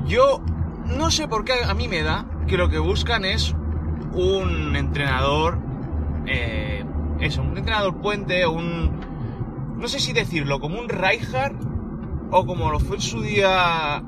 yo 0.07 0.43
no 0.87 1.11
sé 1.11 1.29
por 1.29 1.45
qué 1.45 1.55
a 1.67 1.75
mí 1.75 1.89
me 1.89 2.03
da 2.03 2.27
que 2.47 2.57
lo 2.57 2.69
que 2.69 2.79
buscan 2.79 3.25
es 3.25 3.55
un 4.13 4.77
entrenador, 4.77 5.59
eh, 6.27 6.85
eso, 7.21 7.43
un 7.43 7.57
entrenador 7.57 8.01
puente, 8.01 8.47
un, 8.47 9.01
no 9.77 9.89
sé 9.89 10.01
si 10.01 10.13
decirlo, 10.13 10.61
como 10.61 10.79
un 10.79 10.89
Rijkaard 10.89 11.57
o 12.31 12.47
como 12.47 12.71
lo 12.71 12.81
fue 12.81 12.97
en 12.97 13.03
su 13.03 13.23
día, 13.23 14.03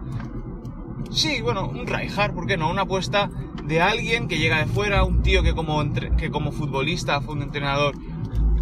sí, 1.10 1.40
bueno, 1.42 1.68
un 1.68 1.86
Rijkaard, 1.86 2.34
¿por 2.34 2.46
qué 2.46 2.56
no? 2.56 2.70
Una 2.70 2.82
apuesta 2.82 3.30
de 3.64 3.80
alguien 3.80 4.28
que 4.28 4.38
llega 4.38 4.58
de 4.58 4.66
fuera, 4.66 5.04
un 5.04 5.22
tío 5.22 5.42
que 5.42 5.54
como, 5.54 5.82
que 6.18 6.30
como 6.30 6.52
futbolista 6.52 7.20
fue 7.20 7.34
un 7.34 7.42
entrenador 7.42 7.94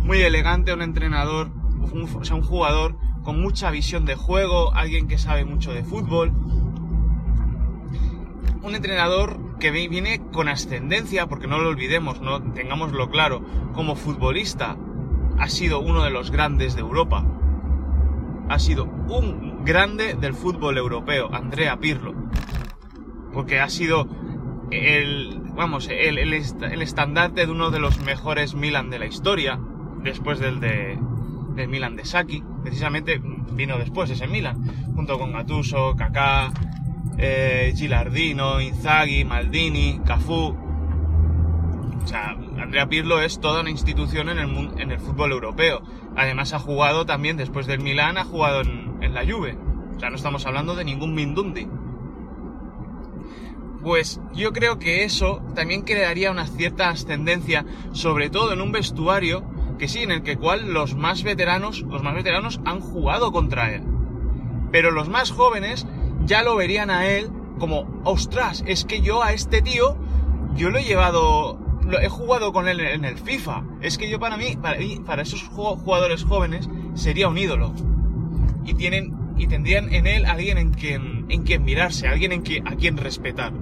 muy 0.02 0.21
elegante, 0.21 0.73
un 0.73 0.82
entrenador, 0.82 1.50
un, 1.92 2.09
o 2.14 2.25
sea, 2.25 2.37
un 2.37 2.42
jugador 2.42 2.97
con 3.23 3.40
mucha 3.40 3.71
visión 3.71 4.04
de 4.04 4.16
juego, 4.16 4.75
alguien 4.75 5.09
que 5.09 5.18
sabe 5.18 5.44
mucho 5.44 5.73
de 5.73 5.85
fútbol. 5.85 6.32
Un 8.62 8.75
entrenador 8.75 9.59
que 9.59 9.71
viene 9.71 10.21
con 10.32 10.49
ascendencia, 10.49 11.26
porque 11.26 11.47
no 11.47 11.59
lo 11.59 11.68
olvidemos, 11.68 12.21
no 12.21 12.42
tengámoslo 12.52 13.11
claro, 13.11 13.44
como 13.75 13.97
futbolista 13.97 14.76
ha 15.38 15.49
sido 15.49 15.80
uno 15.80 16.02
de 16.02 16.11
los 16.11 16.30
grandes 16.30 16.75
de 16.75 16.80
Europa. 16.80 17.25
Ha 18.49 18.59
sido 18.59 18.85
un 18.85 19.64
grande 19.64 20.14
del 20.14 20.35
fútbol 20.35 20.78
europeo, 20.78 21.32
Andrea 21.32 21.78
Pirlo. 21.78 22.14
Porque 23.32 23.61
ha 23.61 23.68
sido 23.68 24.09
el, 24.71 25.40
vamos, 25.54 25.88
el, 25.88 26.18
el, 26.18 26.32
el 26.32 26.82
estandarte 26.82 27.47
de 27.47 27.52
uno 27.52 27.71
de 27.71 27.78
los 27.78 28.00
mejores 28.00 28.54
Milan 28.54 28.90
de 28.90 28.99
la 28.99 29.06
historia, 29.06 29.59
después 30.02 30.38
del 30.38 30.61
de, 30.61 30.99
del 31.54 31.68
Milan 31.68 31.97
de 31.97 32.04
Saki, 32.04 32.42
precisamente 32.62 33.21
vino 33.52 33.78
después 33.78 34.11
ese 34.11 34.26
Milan, 34.26 34.62
junto 34.94 35.18
con 35.18 35.32
Gattuso, 35.32 35.94
Kaká, 35.97 36.52
eh, 37.18 37.73
Gilardino, 37.76 38.61
Inzaghi, 38.61 39.25
Maldini, 39.25 40.00
Cafú. 40.04 40.56
O 42.02 42.06
sea, 42.06 42.30
Andrea 42.59 42.88
Pirlo 42.88 43.21
es 43.21 43.40
toda 43.40 43.61
una 43.61 43.71
institución 43.71 44.28
en 44.28 44.38
el, 44.38 44.80
en 44.80 44.90
el 44.90 44.99
fútbol 44.99 45.32
europeo. 45.32 45.82
Además 46.16 46.52
ha 46.52 46.59
jugado 46.59 47.06
también, 47.06 47.37
después 47.37 47.66
del 47.66 47.80
Milan, 47.80 48.18
ha 48.18 48.25
jugado 48.25 48.62
en, 48.62 48.97
en 49.02 49.14
la 49.14 49.25
Juve. 49.25 49.56
O 49.97 50.00
sea, 50.00 50.11
no 50.11 50.16
estamos 50.16 50.44
hablando 50.47 50.75
de 50.75 50.85
ningún 50.85 51.14
Mindundi. 51.14 51.68
Pues 53.82 54.21
yo 54.32 54.52
creo 54.52 54.78
que 54.78 55.04
eso 55.04 55.42
también 55.54 55.82
crearía 55.82 56.30
una 56.30 56.47
cierta 56.47 56.88
ascendencia, 56.88 57.64
sobre 57.92 58.30
todo 58.30 58.52
en 58.52 58.61
un 58.61 58.71
vestuario 58.71 59.44
que 59.82 59.88
sí, 59.88 60.04
en 60.04 60.12
el 60.12 60.22
que 60.22 60.36
cual 60.36 60.72
los 60.72 60.94
más 60.94 61.24
veteranos, 61.24 61.82
los 61.82 62.04
más 62.04 62.14
veteranos 62.14 62.60
han 62.64 62.78
jugado 62.78 63.32
contra 63.32 63.74
él. 63.74 63.82
Pero 64.70 64.92
los 64.92 65.08
más 65.08 65.32
jóvenes 65.32 65.88
ya 66.24 66.44
lo 66.44 66.54
verían 66.54 66.88
a 66.88 67.08
él 67.08 67.32
como, 67.58 68.00
ostras, 68.04 68.62
es 68.64 68.84
que 68.84 69.00
yo 69.00 69.24
a 69.24 69.32
este 69.32 69.60
tío, 69.60 69.96
yo 70.54 70.70
lo 70.70 70.78
he 70.78 70.84
llevado, 70.84 71.58
he 72.00 72.08
jugado 72.08 72.52
con 72.52 72.68
él 72.68 72.78
en 72.78 73.04
el 73.04 73.18
FIFA. 73.18 73.64
Es 73.80 73.98
que 73.98 74.08
yo 74.08 74.20
para 74.20 74.36
mí, 74.36 74.56
para, 74.56 74.78
para 75.04 75.22
esos 75.22 75.42
jugadores 75.48 76.22
jóvenes, 76.22 76.70
sería 76.94 77.26
un 77.26 77.36
ídolo. 77.36 77.74
Y 78.64 78.74
tienen, 78.74 79.34
y 79.36 79.48
tendrían 79.48 79.92
en 79.92 80.06
él 80.06 80.26
alguien 80.26 80.58
en 80.58 80.70
quien, 80.70 81.26
en 81.28 81.42
quien 81.42 81.64
mirarse, 81.64 82.06
alguien 82.06 82.30
en 82.30 82.42
quien, 82.42 82.68
a 82.68 82.76
quien 82.76 82.98
respetar. 82.98 83.52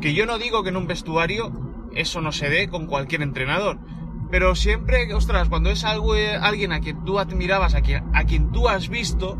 Que 0.00 0.14
yo 0.14 0.26
no 0.26 0.38
digo 0.38 0.62
que 0.62 0.68
en 0.68 0.76
un 0.76 0.86
vestuario 0.86 1.50
eso 1.92 2.20
no 2.20 2.30
se 2.30 2.48
dé 2.48 2.68
con 2.68 2.86
cualquier 2.86 3.22
entrenador, 3.22 3.80
pero 4.30 4.54
siempre, 4.54 5.12
ostras, 5.14 5.48
cuando 5.48 5.70
es 5.70 5.84
algo, 5.84 6.14
alguien 6.40 6.72
a 6.72 6.80
quien 6.80 7.04
tú 7.04 7.18
admirabas, 7.18 7.74
a 7.74 7.80
quien, 7.80 8.04
a 8.14 8.24
quien 8.24 8.50
tú 8.52 8.68
has 8.68 8.88
visto, 8.88 9.38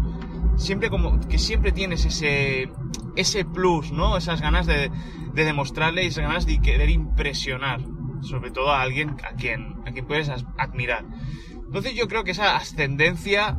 siempre 0.57 0.91
como 0.91 1.21
que 1.21 1.39
siempre 1.39 1.73
tienes 1.73 2.05
ese, 2.05 2.71
ese 3.17 3.45
plus, 3.45 3.93
¿no? 3.93 4.17
Esas 4.17 4.41
ganas 4.41 4.67
de, 4.67 4.91
de 5.33 5.45
demostrarle 5.45 6.05
y 6.05 6.09
esas 6.09 6.25
ganas 6.25 6.47
de 6.47 6.61
querer 6.61 6.91
impresionar, 6.91 7.81
sobre 8.23 8.51
todo 8.51 8.71
a 8.73 8.81
alguien 8.81 9.17
a 9.29 9.35
quien, 9.35 9.77
a 9.87 9.93
quien 9.93 10.07
puedes 10.07 10.31
admirar. 10.57 11.05
Entonces 11.53 11.95
yo 11.95 12.07
creo 12.07 12.25
que 12.25 12.31
esa 12.31 12.57
ascendencia 12.57 13.59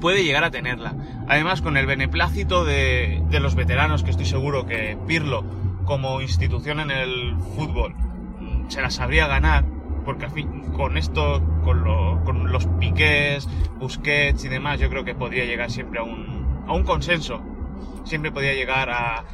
puede 0.00 0.24
llegar 0.24 0.42
a 0.42 0.50
tenerla. 0.50 0.96
Además, 1.28 1.62
con 1.62 1.76
el 1.76 1.86
beneplácito 1.86 2.64
de, 2.64 3.22
de 3.30 3.40
los 3.40 3.54
veteranos, 3.54 4.02
que 4.02 4.10
estoy 4.10 4.26
seguro 4.26 4.66
que 4.66 4.98
Pirlo, 5.06 5.44
como 5.84 6.20
institución 6.20 6.80
en 6.80 6.90
el 6.90 7.36
fútbol, 7.54 7.94
se 8.68 8.82
la 8.82 8.90
sabría 8.90 9.28
ganar, 9.28 9.64
porque 10.04 10.26
con 10.76 10.96
esto, 10.96 11.42
con, 11.64 11.84
lo, 11.84 12.22
con, 12.24 12.50
los 12.50 12.66
piqués, 12.78 13.48
Busquets 13.78 14.44
y 14.44 14.48
demás, 14.48 14.80
yo 14.80 14.88
creo 14.88 15.04
que 15.04 15.14
podría 15.14 15.44
llegar 15.44 15.70
siempre 15.70 16.00
a 16.00 16.02
un, 16.02 16.64
a 16.66 16.72
un 16.72 16.84
consenso. 16.84 17.40
Siempre 18.04 18.32
podría 18.32 18.54
llegar 18.54 18.90
a, 18.90 19.24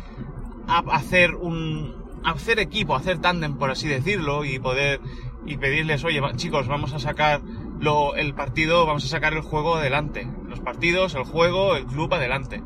a 0.66 0.78
hacer 0.92 1.34
un 1.34 1.96
a 2.24 2.32
hacer 2.32 2.58
equipo, 2.58 2.96
hacer 2.96 3.18
tándem, 3.18 3.56
por 3.56 3.70
así 3.70 3.88
decirlo, 3.88 4.44
y 4.44 4.58
poder 4.58 5.00
y 5.46 5.56
pedirles, 5.56 6.04
oye, 6.04 6.20
chicos, 6.36 6.68
vamos 6.68 6.92
a 6.92 6.98
sacar 6.98 7.40
lo, 7.80 8.16
el 8.16 8.34
partido, 8.34 8.84
vamos 8.86 9.04
a 9.04 9.08
sacar 9.08 9.32
el 9.32 9.40
juego 9.40 9.76
adelante. 9.76 10.28
Los 10.46 10.60
partidos, 10.60 11.14
el 11.14 11.24
juego, 11.24 11.76
el 11.76 11.86
club 11.86 12.12
adelante. 12.12 12.62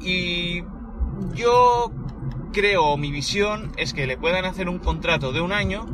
Y 0.00 0.62
yo 1.34 1.92
creo, 2.52 2.96
mi 2.96 3.10
visión 3.10 3.72
es 3.76 3.92
que 3.92 4.06
le 4.06 4.16
puedan 4.16 4.44
hacer 4.44 4.68
un 4.68 4.78
contrato 4.78 5.32
de 5.32 5.40
un 5.40 5.52
año 5.52 5.86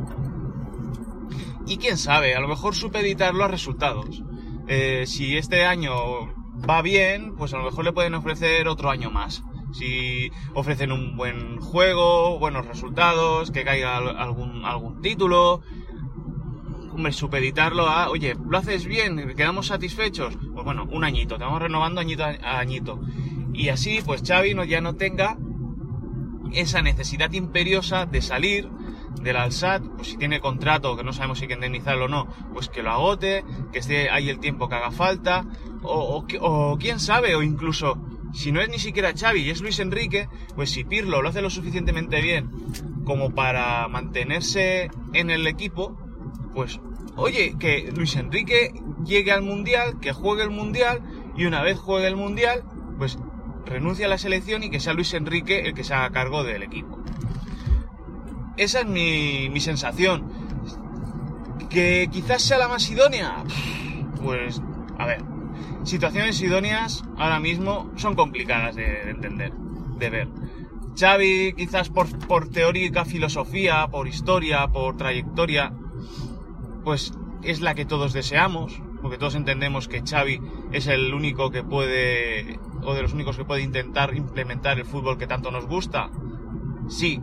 y 1.67 1.77
quién 1.77 1.97
sabe, 1.97 2.35
a 2.35 2.39
lo 2.39 2.47
mejor 2.47 2.75
supeditar 2.75 3.33
los 3.33 3.49
resultados. 3.49 4.23
Eh, 4.67 5.03
si 5.07 5.37
este 5.37 5.65
año 5.65 5.93
va 6.67 6.81
bien, 6.81 7.35
pues 7.35 7.53
a 7.53 7.57
lo 7.57 7.65
mejor 7.65 7.85
le 7.85 7.93
pueden 7.93 8.13
ofrecer 8.13 8.67
otro 8.67 8.89
año 8.89 9.11
más. 9.11 9.43
Si 9.73 10.31
ofrecen 10.53 10.91
un 10.91 11.17
buen 11.17 11.59
juego, 11.59 12.39
buenos 12.39 12.65
resultados, 12.65 13.51
que 13.51 13.63
caiga 13.63 13.97
algún, 13.97 14.63
algún 14.63 15.01
título, 15.01 15.61
hombre, 16.91 17.11
supeditarlo 17.11 17.87
a, 17.87 18.09
oye, 18.09 18.35
¿lo 18.47 18.57
haces 18.57 18.85
bien? 18.85 19.33
¿Quedamos 19.35 19.67
satisfechos? 19.67 20.37
Pues 20.53 20.65
bueno, 20.65 20.87
un 20.89 21.03
añito, 21.03 21.37
te 21.37 21.43
vamos 21.43 21.61
renovando 21.61 21.99
añito 21.99 22.23
a 22.23 22.59
añito. 22.59 23.01
Y 23.53 23.69
así, 23.69 23.99
pues 24.05 24.23
Xavi 24.25 24.53
no, 24.53 24.63
ya 24.63 24.81
no 24.81 24.95
tenga 24.95 25.37
esa 26.53 26.81
necesidad 26.81 27.31
imperiosa 27.33 28.05
de 28.05 28.21
salir 28.21 28.69
del 29.21 29.37
Alsat, 29.37 29.83
pues 29.95 30.09
si 30.09 30.17
tiene 30.17 30.39
contrato, 30.39 30.95
que 30.95 31.03
no 31.03 31.13
sabemos 31.13 31.37
si 31.37 31.45
hay 31.45 31.47
que 31.49 31.53
indemnizarlo 31.55 32.05
o 32.05 32.07
no, 32.07 32.27
pues 32.53 32.69
que 32.69 32.83
lo 32.83 32.91
agote, 32.91 33.43
que 33.71 33.79
esté 33.79 34.09
ahí 34.09 34.29
el 34.29 34.39
tiempo 34.39 34.69
que 34.69 34.75
haga 34.75 34.91
falta, 34.91 35.45
o, 35.81 36.17
o, 36.17 36.25
o, 36.41 36.77
quién 36.77 36.99
sabe, 36.99 37.35
o 37.35 37.41
incluso, 37.41 37.97
si 38.33 38.51
no 38.51 38.61
es 38.61 38.69
ni 38.69 38.79
siquiera 38.79 39.13
Xavi 39.15 39.41
y 39.41 39.49
es 39.49 39.61
Luis 39.61 39.79
Enrique, 39.79 40.27
pues 40.55 40.71
si 40.71 40.83
Pirlo 40.83 41.21
lo 41.21 41.29
hace 41.29 41.41
lo 41.41 41.49
suficientemente 41.49 42.21
bien 42.21 42.49
como 43.05 43.33
para 43.33 43.87
mantenerse 43.87 44.89
en 45.13 45.29
el 45.29 45.47
equipo, 45.47 45.97
pues 46.53 46.79
oye, 47.15 47.55
que 47.59 47.91
Luis 47.95 48.15
Enrique 48.15 48.73
llegue 49.05 49.31
al 49.31 49.43
Mundial, 49.43 49.99
que 49.99 50.11
juegue 50.11 50.43
el 50.43 50.49
Mundial, 50.49 51.01
y 51.37 51.45
una 51.45 51.61
vez 51.61 51.77
juegue 51.77 52.07
el 52.07 52.15
Mundial, 52.15 52.63
pues 52.97 53.17
renuncia 53.65 54.05
a 54.05 54.09
la 54.09 54.17
selección 54.17 54.63
y 54.63 54.69
que 54.69 54.79
sea 54.79 54.93
Luis 54.93 55.13
Enrique 55.13 55.61
el 55.61 55.73
que 55.73 55.83
se 55.83 55.93
haga 55.93 56.11
cargo 56.11 56.43
del 56.43 56.63
equipo. 56.63 56.99
Esa 58.57 58.81
es 58.81 58.87
mi, 58.87 59.49
mi 59.49 59.59
sensación. 59.59 60.23
¿Que 61.69 62.07
quizás 62.11 62.41
sea 62.41 62.57
la 62.57 62.67
más 62.67 62.89
idónea? 62.89 63.43
Pues, 64.21 64.61
a 64.97 65.05
ver, 65.05 65.23
situaciones 65.83 66.41
idóneas 66.41 67.03
ahora 67.17 67.39
mismo 67.39 67.91
son 67.95 68.15
complicadas 68.15 68.75
de, 68.75 69.09
entender, 69.09 69.53
de 69.53 70.09
ver. 70.09 70.27
Xavi, 70.97 71.53
quizás 71.53 71.89
por, 71.89 72.07
por 72.27 72.49
teórica 72.49 73.03
filosofía, 73.03 73.87
por 73.87 74.07
historia, 74.07 74.67
por 74.67 74.95
trayectoria, 74.95 75.73
pues 76.83 77.13
es 77.43 77.61
la 77.61 77.75
que 77.75 77.85
todos 77.85 78.13
deseamos, 78.13 78.81
porque 79.01 79.17
todos 79.17 79.35
entendemos 79.35 79.87
que 79.87 80.01
Xavi 80.01 80.39
es 80.71 80.87
el 80.87 81.13
único 81.13 81.51
que 81.51 81.63
puede, 81.63 82.59
o 82.83 82.93
de 82.93 83.01
los 83.01 83.13
únicos 83.13 83.37
que 83.37 83.43
puede 83.43 83.61
intentar 83.61 84.15
implementar 84.15 84.79
el 84.79 84.85
fútbol 84.85 85.17
que 85.17 85.27
tanto 85.27 85.51
nos 85.51 85.67
gusta. 85.67 86.09
Sí, 86.87 87.19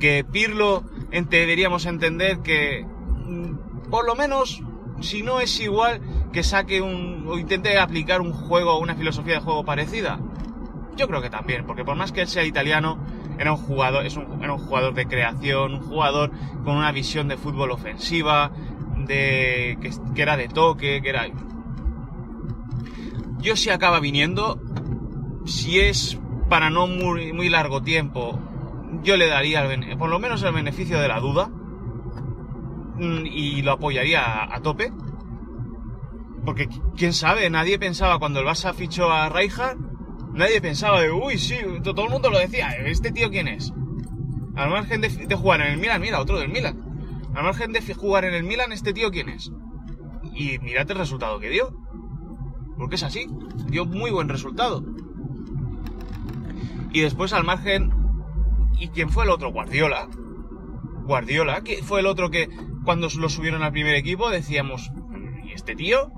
que 0.00 0.24
Pirlo 0.24 0.82
deberíamos 1.12 1.86
entender 1.86 2.40
que 2.40 2.84
mm, 2.84 3.90
por 3.90 4.06
lo 4.06 4.16
menos 4.16 4.62
si 5.00 5.22
no 5.22 5.40
es 5.40 5.60
igual 5.60 6.00
que 6.32 6.42
saque 6.42 6.80
un 6.80 7.26
o 7.28 7.38
intente 7.38 7.78
aplicar 7.78 8.20
un 8.20 8.32
juego 8.32 8.78
una 8.78 8.96
filosofía 8.96 9.34
de 9.34 9.40
juego 9.40 9.64
parecida. 9.64 10.18
Yo 10.96 11.06
creo 11.06 11.22
que 11.22 11.30
también, 11.30 11.64
porque 11.66 11.84
por 11.84 11.96
más 11.96 12.12
que 12.12 12.22
él 12.22 12.28
sea 12.28 12.44
italiano, 12.44 12.98
era 13.38 13.52
un 13.52 13.58
jugador, 13.58 14.04
es 14.04 14.16
un, 14.16 14.42
era 14.42 14.52
un 14.52 14.58
jugador 14.58 14.92
de 14.92 15.06
creación, 15.06 15.74
un 15.74 15.80
jugador 15.80 16.30
con 16.64 16.76
una 16.76 16.92
visión 16.92 17.28
de 17.28 17.36
fútbol 17.36 17.70
ofensiva, 17.70 18.50
de 19.06 19.78
que, 19.80 19.90
que 20.14 20.22
era 20.22 20.36
de 20.36 20.48
toque, 20.48 21.00
que 21.00 21.08
era. 21.08 21.26
Yo 23.38 23.56
si 23.56 23.70
acaba 23.70 24.00
viniendo, 24.00 24.60
si 25.46 25.80
es 25.80 26.18
para 26.50 26.68
no 26.68 26.86
muy, 26.86 27.32
muy 27.32 27.48
largo 27.48 27.80
tiempo 27.80 28.38
yo 29.02 29.16
le 29.16 29.26
daría 29.26 29.66
por 29.98 30.10
lo 30.10 30.18
menos 30.18 30.42
el 30.42 30.52
beneficio 30.52 31.00
de 31.00 31.08
la 31.08 31.20
duda 31.20 31.48
mm, 31.48 33.26
y 33.26 33.62
lo 33.62 33.72
apoyaría 33.72 34.54
a, 34.54 34.60
tope. 34.60 34.92
Porque 36.44 36.68
quién 36.96 37.12
sabe, 37.12 37.48
nadie 37.50 37.78
pensaba 37.78 38.18
cuando 38.18 38.40
el 38.40 38.46
Barça 38.46 38.74
fichó 38.74 39.10
a 39.10 39.28
Rijkaard, 39.28 39.78
nadie 40.32 40.60
pensaba 40.60 41.00
de, 41.00 41.10
uy, 41.10 41.38
sí, 41.38 41.56
todo 41.82 42.04
el 42.04 42.10
mundo 42.10 42.30
lo 42.30 42.38
decía, 42.38 42.70
¿este 42.86 43.10
tío 43.10 43.30
quién 43.30 43.48
es? 43.48 43.72
Al 44.56 44.70
margen 44.70 45.00
de, 45.00 45.08
de, 45.08 45.34
jugar 45.34 45.60
en 45.60 45.68
el 45.68 45.78
Milan, 45.78 46.00
mira, 46.00 46.20
otro 46.20 46.38
del 46.38 46.48
Milan. 46.48 46.80
Al 47.34 47.44
margen 47.44 47.72
de 47.72 47.94
jugar 47.94 48.24
en 48.24 48.34
el 48.34 48.44
Milan, 48.44 48.72
¿este 48.72 48.92
tío 48.92 49.10
quién 49.10 49.28
es? 49.28 49.52
Y 50.34 50.58
mirad 50.58 50.90
el 50.90 50.98
resultado 50.98 51.38
que 51.38 51.50
dio. 51.50 51.72
Porque 52.76 52.96
es 52.96 53.02
así, 53.02 53.26
dio 53.66 53.84
muy 53.84 54.10
buen 54.10 54.28
resultado. 54.28 54.82
Y 56.92 57.00
después 57.02 57.32
al 57.32 57.44
margen 57.44 57.99
¿Y 58.80 58.88
quién 58.88 59.10
fue 59.10 59.24
el 59.24 59.30
otro? 59.30 59.52
Guardiola. 59.52 60.08
Guardiola, 61.04 61.60
que 61.60 61.82
fue 61.82 62.00
el 62.00 62.06
otro 62.06 62.30
que 62.30 62.48
cuando 62.82 63.08
lo 63.18 63.28
subieron 63.28 63.62
al 63.62 63.72
primer 63.72 63.94
equipo 63.94 64.30
decíamos, 64.30 64.90
¿y 65.44 65.52
este 65.52 65.76
tío? 65.76 66.10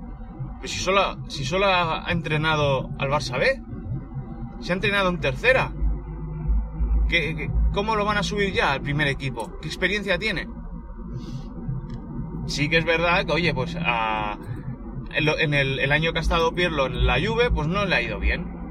Pues 0.59 0.71
si 0.71 0.79
solo, 0.79 1.17
si 1.27 1.43
solo 1.43 1.65
ha 1.65 2.05
entrenado 2.09 2.89
al 2.97 3.09
Barça 3.09 3.37
B, 3.37 3.61
se 4.61 4.71
ha 4.71 4.75
entrenado 4.75 5.09
en 5.09 5.19
tercera. 5.19 5.73
¿Qué, 7.09 7.51
cómo 7.73 7.97
lo 7.97 8.05
van 8.05 8.17
a 8.17 8.23
subir 8.23 8.53
ya 8.53 8.71
al 8.71 8.81
primer 8.81 9.07
equipo? 9.07 9.59
¿Qué 9.61 9.67
experiencia 9.67 10.17
tiene? 10.17 10.47
Sí 12.47 12.69
que 12.69 12.77
es 12.77 12.85
verdad 12.85 13.25
que, 13.25 13.33
oye, 13.33 13.53
pues 13.53 13.75
en 13.75 15.53
el, 15.53 15.79
el, 15.79 15.91
año 15.91 16.13
que 16.13 16.19
ha 16.19 16.21
estado 16.21 16.53
Pirlo 16.53 16.85
en 16.85 17.05
la 17.05 17.15
Juve, 17.15 17.51
pues 17.51 17.67
no 17.67 17.85
le 17.85 17.95
ha 17.95 18.01
ido 18.01 18.19
bien 18.19 18.62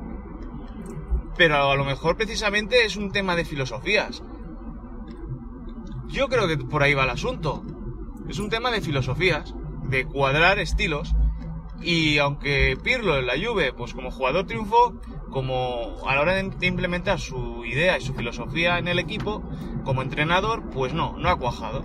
pero 1.36 1.70
a 1.70 1.76
lo 1.76 1.84
mejor 1.84 2.16
precisamente 2.16 2.84
es 2.84 2.96
un 2.96 3.10
tema 3.10 3.36
de 3.36 3.44
filosofías. 3.44 4.22
Yo 6.08 6.28
creo 6.28 6.46
que 6.46 6.58
por 6.58 6.82
ahí 6.82 6.94
va 6.94 7.04
el 7.04 7.10
asunto. 7.10 7.64
Es 8.28 8.38
un 8.38 8.50
tema 8.50 8.70
de 8.70 8.80
filosofías, 8.80 9.54
de 9.84 10.04
cuadrar 10.04 10.58
estilos. 10.58 11.14
Y 11.80 12.18
aunque 12.18 12.78
Pirlo 12.82 13.18
en 13.18 13.26
la 13.26 13.34
Juve, 13.34 13.72
pues 13.72 13.94
como 13.94 14.10
jugador 14.10 14.46
triunfó, 14.46 15.00
como 15.30 15.96
a 16.06 16.14
la 16.14 16.20
hora 16.20 16.34
de 16.34 16.66
implementar 16.66 17.18
su 17.18 17.64
idea 17.64 17.98
y 17.98 18.02
su 18.02 18.14
filosofía 18.14 18.78
en 18.78 18.88
el 18.88 18.98
equipo, 18.98 19.42
como 19.84 20.02
entrenador, 20.02 20.62
pues 20.70 20.92
no, 20.92 21.16
no 21.18 21.28
ha 21.28 21.36
cuajado. 21.36 21.84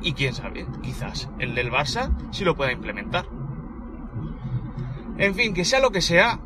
Y 0.00 0.12
quién 0.12 0.34
sabe, 0.34 0.66
quizás 0.82 1.28
el 1.38 1.54
del 1.54 1.72
Barça 1.72 2.14
sí 2.30 2.44
lo 2.44 2.54
pueda 2.54 2.70
implementar. 2.70 3.26
En 5.16 5.34
fin, 5.34 5.52
que 5.52 5.64
sea 5.64 5.80
lo 5.80 5.90
que 5.90 6.00
sea, 6.00 6.40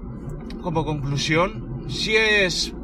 como 0.62 0.84
conclusión, 0.84 1.84
si 1.88 2.16
es 2.16 2.74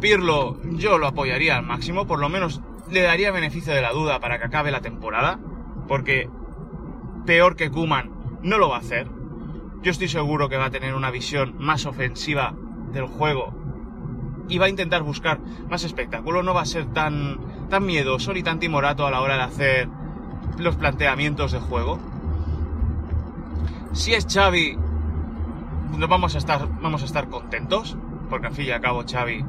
Pirlo, 0.00 0.58
yo 0.72 0.98
lo 0.98 1.06
apoyaría 1.06 1.56
al 1.56 1.64
máximo, 1.64 2.06
por 2.06 2.18
lo 2.18 2.28
menos 2.28 2.60
le 2.90 3.02
daría 3.02 3.30
beneficio 3.30 3.72
de 3.72 3.82
la 3.82 3.92
duda 3.92 4.20
para 4.20 4.38
que 4.38 4.44
acabe 4.44 4.70
la 4.70 4.80
temporada, 4.80 5.38
porque 5.88 6.28
peor 7.24 7.56
que 7.56 7.70
Kuman 7.70 8.10
no 8.42 8.58
lo 8.58 8.68
va 8.68 8.76
a 8.76 8.80
hacer. 8.80 9.08
Yo 9.82 9.90
estoy 9.90 10.08
seguro 10.08 10.48
que 10.48 10.56
va 10.56 10.66
a 10.66 10.70
tener 10.70 10.94
una 10.94 11.10
visión 11.10 11.54
más 11.58 11.86
ofensiva 11.86 12.54
del 12.92 13.06
juego 13.06 13.54
y 14.48 14.58
va 14.58 14.66
a 14.66 14.68
intentar 14.68 15.02
buscar 15.02 15.40
más 15.68 15.84
espectáculo, 15.84 16.42
no 16.42 16.54
va 16.54 16.62
a 16.62 16.66
ser 16.66 16.86
tan, 16.92 17.68
tan 17.68 17.84
miedoso 17.84 18.32
ni 18.32 18.42
tan 18.42 18.58
timorato 18.58 19.06
a 19.06 19.10
la 19.10 19.20
hora 19.20 19.36
de 19.36 19.42
hacer 19.42 19.88
los 20.58 20.76
planteamientos 20.76 21.52
de 21.52 21.58
juego. 21.58 21.98
Si 23.92 24.12
es 24.12 24.26
Xavi, 24.26 24.76
no 25.96 26.08
vamos 26.08 26.34
a 26.34 26.38
estar, 26.38 26.68
vamos 26.80 27.02
a 27.02 27.04
estar 27.04 27.28
contentos, 27.28 27.96
porque 28.28 28.48
al 28.48 28.54
fin 28.54 28.66
y 28.66 28.70
al 28.70 28.80
cabo 28.80 29.04
Xavi 29.10 29.44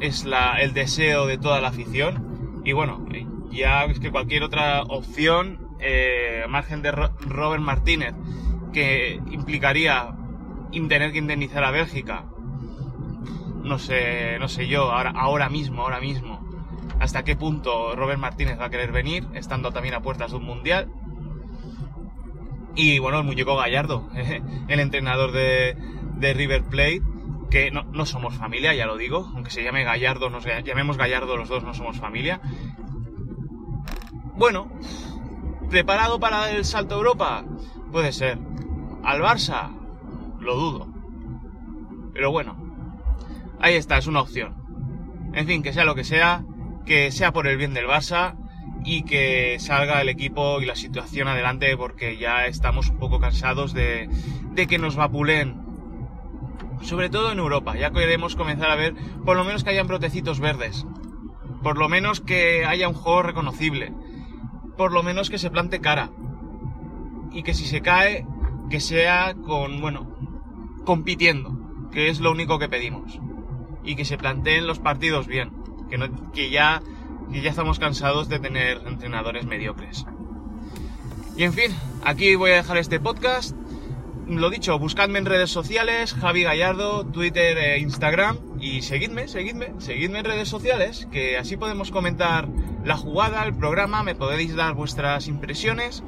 es 0.00 0.24
la, 0.24 0.60
el 0.60 0.74
deseo 0.74 1.26
de 1.26 1.38
toda 1.38 1.60
la 1.60 1.68
afición. 1.68 2.62
Y 2.64 2.72
bueno, 2.72 3.04
ya 3.50 3.84
es 3.84 4.00
que 4.00 4.10
cualquier 4.10 4.42
otra 4.42 4.82
opción, 4.82 5.68
eh, 5.80 6.44
margen 6.48 6.82
de 6.82 6.92
Robert 6.92 7.62
Martínez, 7.62 8.14
que 8.72 9.20
implicaría 9.30 10.16
tener 10.88 11.12
que 11.12 11.18
indemnizar 11.18 11.62
a 11.64 11.70
Bélgica, 11.70 12.24
no 13.62 13.78
sé, 13.78 14.38
no 14.38 14.48
sé 14.48 14.66
yo, 14.66 14.92
ahora, 14.92 15.12
ahora 15.14 15.48
mismo, 15.48 15.82
ahora 15.82 16.00
mismo, 16.00 16.44
hasta 17.00 17.24
qué 17.24 17.36
punto 17.36 17.94
Robert 17.96 18.18
Martínez 18.18 18.58
va 18.60 18.66
a 18.66 18.70
querer 18.70 18.92
venir, 18.92 19.26
estando 19.34 19.72
también 19.72 19.94
a 19.94 20.02
puertas 20.02 20.32
de 20.32 20.36
un 20.36 20.44
mundial. 20.44 20.90
Y 22.74 22.98
bueno, 22.98 23.18
el 23.18 23.24
muñeco 23.24 23.56
Gallardo, 23.56 24.08
el 24.68 24.80
entrenador 24.80 25.32
de, 25.32 25.76
River 26.34 26.64
Plate, 26.64 27.02
que 27.50 27.70
no, 27.70 28.06
somos 28.06 28.34
familia, 28.34 28.74
ya 28.74 28.86
lo 28.86 28.96
digo, 28.96 29.30
aunque 29.34 29.50
se 29.50 29.62
llame 29.62 29.84
Gallardo, 29.84 30.30
nos 30.30 30.44
llamemos 30.64 30.96
Gallardo 30.96 31.36
los 31.36 31.48
dos, 31.48 31.62
no 31.62 31.74
somos 31.74 31.98
familia. 31.98 32.40
Bueno, 34.36 34.68
¿preparado 35.70 36.18
para 36.18 36.50
el 36.50 36.64
salto 36.64 36.94
a 36.94 36.98
Europa? 36.98 37.44
Puede 37.92 38.12
ser. 38.12 38.38
¿Al 39.04 39.20
Barça? 39.20 39.70
Lo 40.40 40.56
dudo. 40.56 40.88
Pero 42.12 42.32
bueno, 42.32 42.56
ahí 43.60 43.74
está, 43.74 43.98
es 43.98 44.08
una 44.08 44.22
opción. 44.22 44.54
En 45.32 45.46
fin, 45.46 45.62
que 45.62 45.72
sea 45.72 45.84
lo 45.84 45.94
que 45.94 46.04
sea, 46.04 46.44
que 46.86 47.12
sea 47.12 47.32
por 47.32 47.46
el 47.46 47.56
bien 47.56 47.74
del 47.74 47.86
Barça 47.86 48.36
y 48.84 49.02
que 49.02 49.56
salga 49.58 50.02
el 50.02 50.10
equipo 50.10 50.60
y 50.60 50.66
la 50.66 50.76
situación 50.76 51.26
adelante 51.26 51.74
porque 51.76 52.18
ya 52.18 52.46
estamos 52.46 52.90
un 52.90 52.98
poco 52.98 53.18
cansados 53.18 53.72
de, 53.72 54.08
que 54.68 54.78
nos 54.78 54.94
vapulen. 54.94 55.62
Sobre 56.82 57.08
todo 57.08 57.32
en 57.32 57.38
Europa, 57.38 57.76
ya 57.78 57.90
queremos 57.90 58.36
comenzar 58.36 58.70
a 58.70 58.76
ver 58.76 58.94
por 59.24 59.38
lo 59.38 59.44
menos 59.44 59.64
que 59.64 59.70
hayan 59.70 59.86
brotecitos 59.86 60.38
verdes. 60.38 60.86
Por 61.62 61.78
lo 61.78 61.88
menos 61.88 62.20
que 62.20 62.66
haya 62.66 62.88
un 62.88 62.94
juego 62.94 63.22
reconocible. 63.22 63.94
Por 64.76 64.92
lo 64.92 65.02
menos 65.02 65.30
que 65.30 65.38
se 65.38 65.50
plante 65.50 65.80
cara. 65.80 66.10
Y 67.32 67.42
que 67.42 67.54
si 67.54 67.64
se 67.64 67.80
cae, 67.80 68.26
que 68.68 68.80
sea 68.80 69.34
con, 69.34 69.80
bueno, 69.80 70.14
compitiendo. 70.84 71.58
Que 71.90 72.10
es 72.10 72.20
lo 72.20 72.32
único 72.32 72.58
que 72.58 72.68
pedimos. 72.68 73.18
Y 73.82 73.94
que 73.94 74.04
se 74.04 74.18
planteen 74.18 74.66
los 74.66 74.78
partidos 74.78 75.26
bien. 75.26 75.52
Que, 75.88 75.96
no, 75.96 76.32
que 76.32 76.50
ya 76.50 76.82
y 77.32 77.40
ya 77.40 77.50
estamos 77.50 77.78
cansados 77.78 78.28
de 78.28 78.38
tener 78.38 78.82
entrenadores 78.86 79.44
mediocres. 79.46 80.06
Y 81.36 81.42
en 81.42 81.52
fin, 81.52 81.74
aquí 82.04 82.36
voy 82.36 82.52
a 82.52 82.56
dejar 82.56 82.76
este 82.76 83.00
podcast. 83.00 83.56
Lo 84.28 84.48
dicho, 84.50 84.78
buscadme 84.78 85.18
en 85.18 85.26
redes 85.26 85.50
sociales, 85.50 86.14
Javi 86.14 86.44
Gallardo, 86.44 87.04
Twitter 87.04 87.58
e 87.58 87.78
Instagram. 87.78 88.38
Y 88.60 88.82
seguidme, 88.82 89.28
seguidme, 89.28 89.74
seguidme 89.78 90.20
en 90.20 90.24
redes 90.24 90.48
sociales, 90.48 91.08
que 91.10 91.36
así 91.36 91.56
podemos 91.56 91.90
comentar 91.90 92.48
la 92.84 92.96
jugada, 92.96 93.44
el 93.44 93.54
programa, 93.54 94.02
me 94.02 94.14
podéis 94.14 94.54
dar 94.54 94.74
vuestras 94.74 95.26
impresiones. 95.28 96.02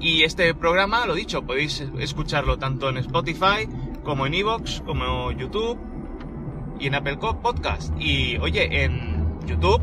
Y 0.00 0.22
este 0.22 0.54
programa, 0.54 1.06
lo 1.06 1.14
dicho, 1.14 1.42
podéis 1.42 1.84
escucharlo 1.98 2.58
tanto 2.58 2.88
en 2.88 2.98
Spotify, 2.98 3.68
como 4.04 4.26
en 4.26 4.34
Evox, 4.34 4.82
como 4.86 5.32
YouTube 5.32 5.78
y 6.78 6.86
en 6.86 6.94
Apple 6.94 7.16
Podcast. 7.16 7.92
Y 7.98 8.38
oye, 8.38 8.84
en 8.84 9.15
YouTube, 9.46 9.80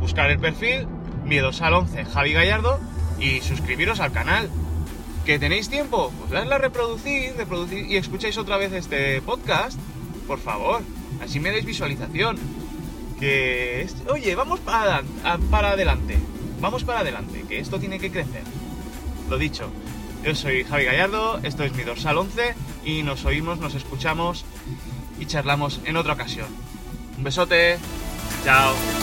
buscar 0.00 0.30
el 0.30 0.38
perfil 0.38 0.86
Miedos 1.24 1.60
al 1.62 1.74
11 1.74 2.04
Javi 2.06 2.32
Gallardo 2.32 2.80
y 3.18 3.40
suscribiros 3.40 4.00
al 4.00 4.12
canal. 4.12 4.50
¿Que 5.24 5.38
tenéis 5.38 5.68
tiempo? 5.68 6.12
Pues 6.18 6.30
dadle 6.30 6.54
a 6.54 6.58
reproducir, 6.58 7.34
reproducir 7.36 7.86
y 7.86 7.96
escucháis 7.96 8.38
otra 8.38 8.56
vez 8.56 8.72
este 8.72 9.20
podcast. 9.22 9.78
Por 10.26 10.38
favor, 10.38 10.82
así 11.22 11.38
me 11.38 11.50
dais 11.50 11.64
visualización. 11.64 12.36
Que... 13.18 13.86
Oye, 14.08 14.34
vamos 14.34 14.60
para, 14.60 15.02
para 15.50 15.72
adelante. 15.72 16.18
vamos 16.60 16.84
para 16.84 17.00
adelante, 17.00 17.44
que 17.48 17.58
esto 17.58 17.78
tiene 17.78 17.98
que 17.98 18.10
crecer. 18.10 18.42
Lo 19.28 19.38
dicho, 19.38 19.70
yo 20.24 20.34
soy 20.34 20.64
Javi 20.64 20.84
Gallardo, 20.84 21.38
esto 21.42 21.64
es 21.64 21.72
mi 21.74 21.82
dorsal 21.82 22.18
11 22.18 22.54
y 22.84 23.02
nos 23.02 23.24
oímos, 23.24 23.58
nos 23.58 23.74
escuchamos 23.74 24.44
y 25.18 25.26
charlamos 25.26 25.80
en 25.84 25.96
otra 25.96 26.14
ocasión. 26.14 26.48
Un 27.16 27.24
besote, 27.24 27.78
Ciao. 28.42 28.99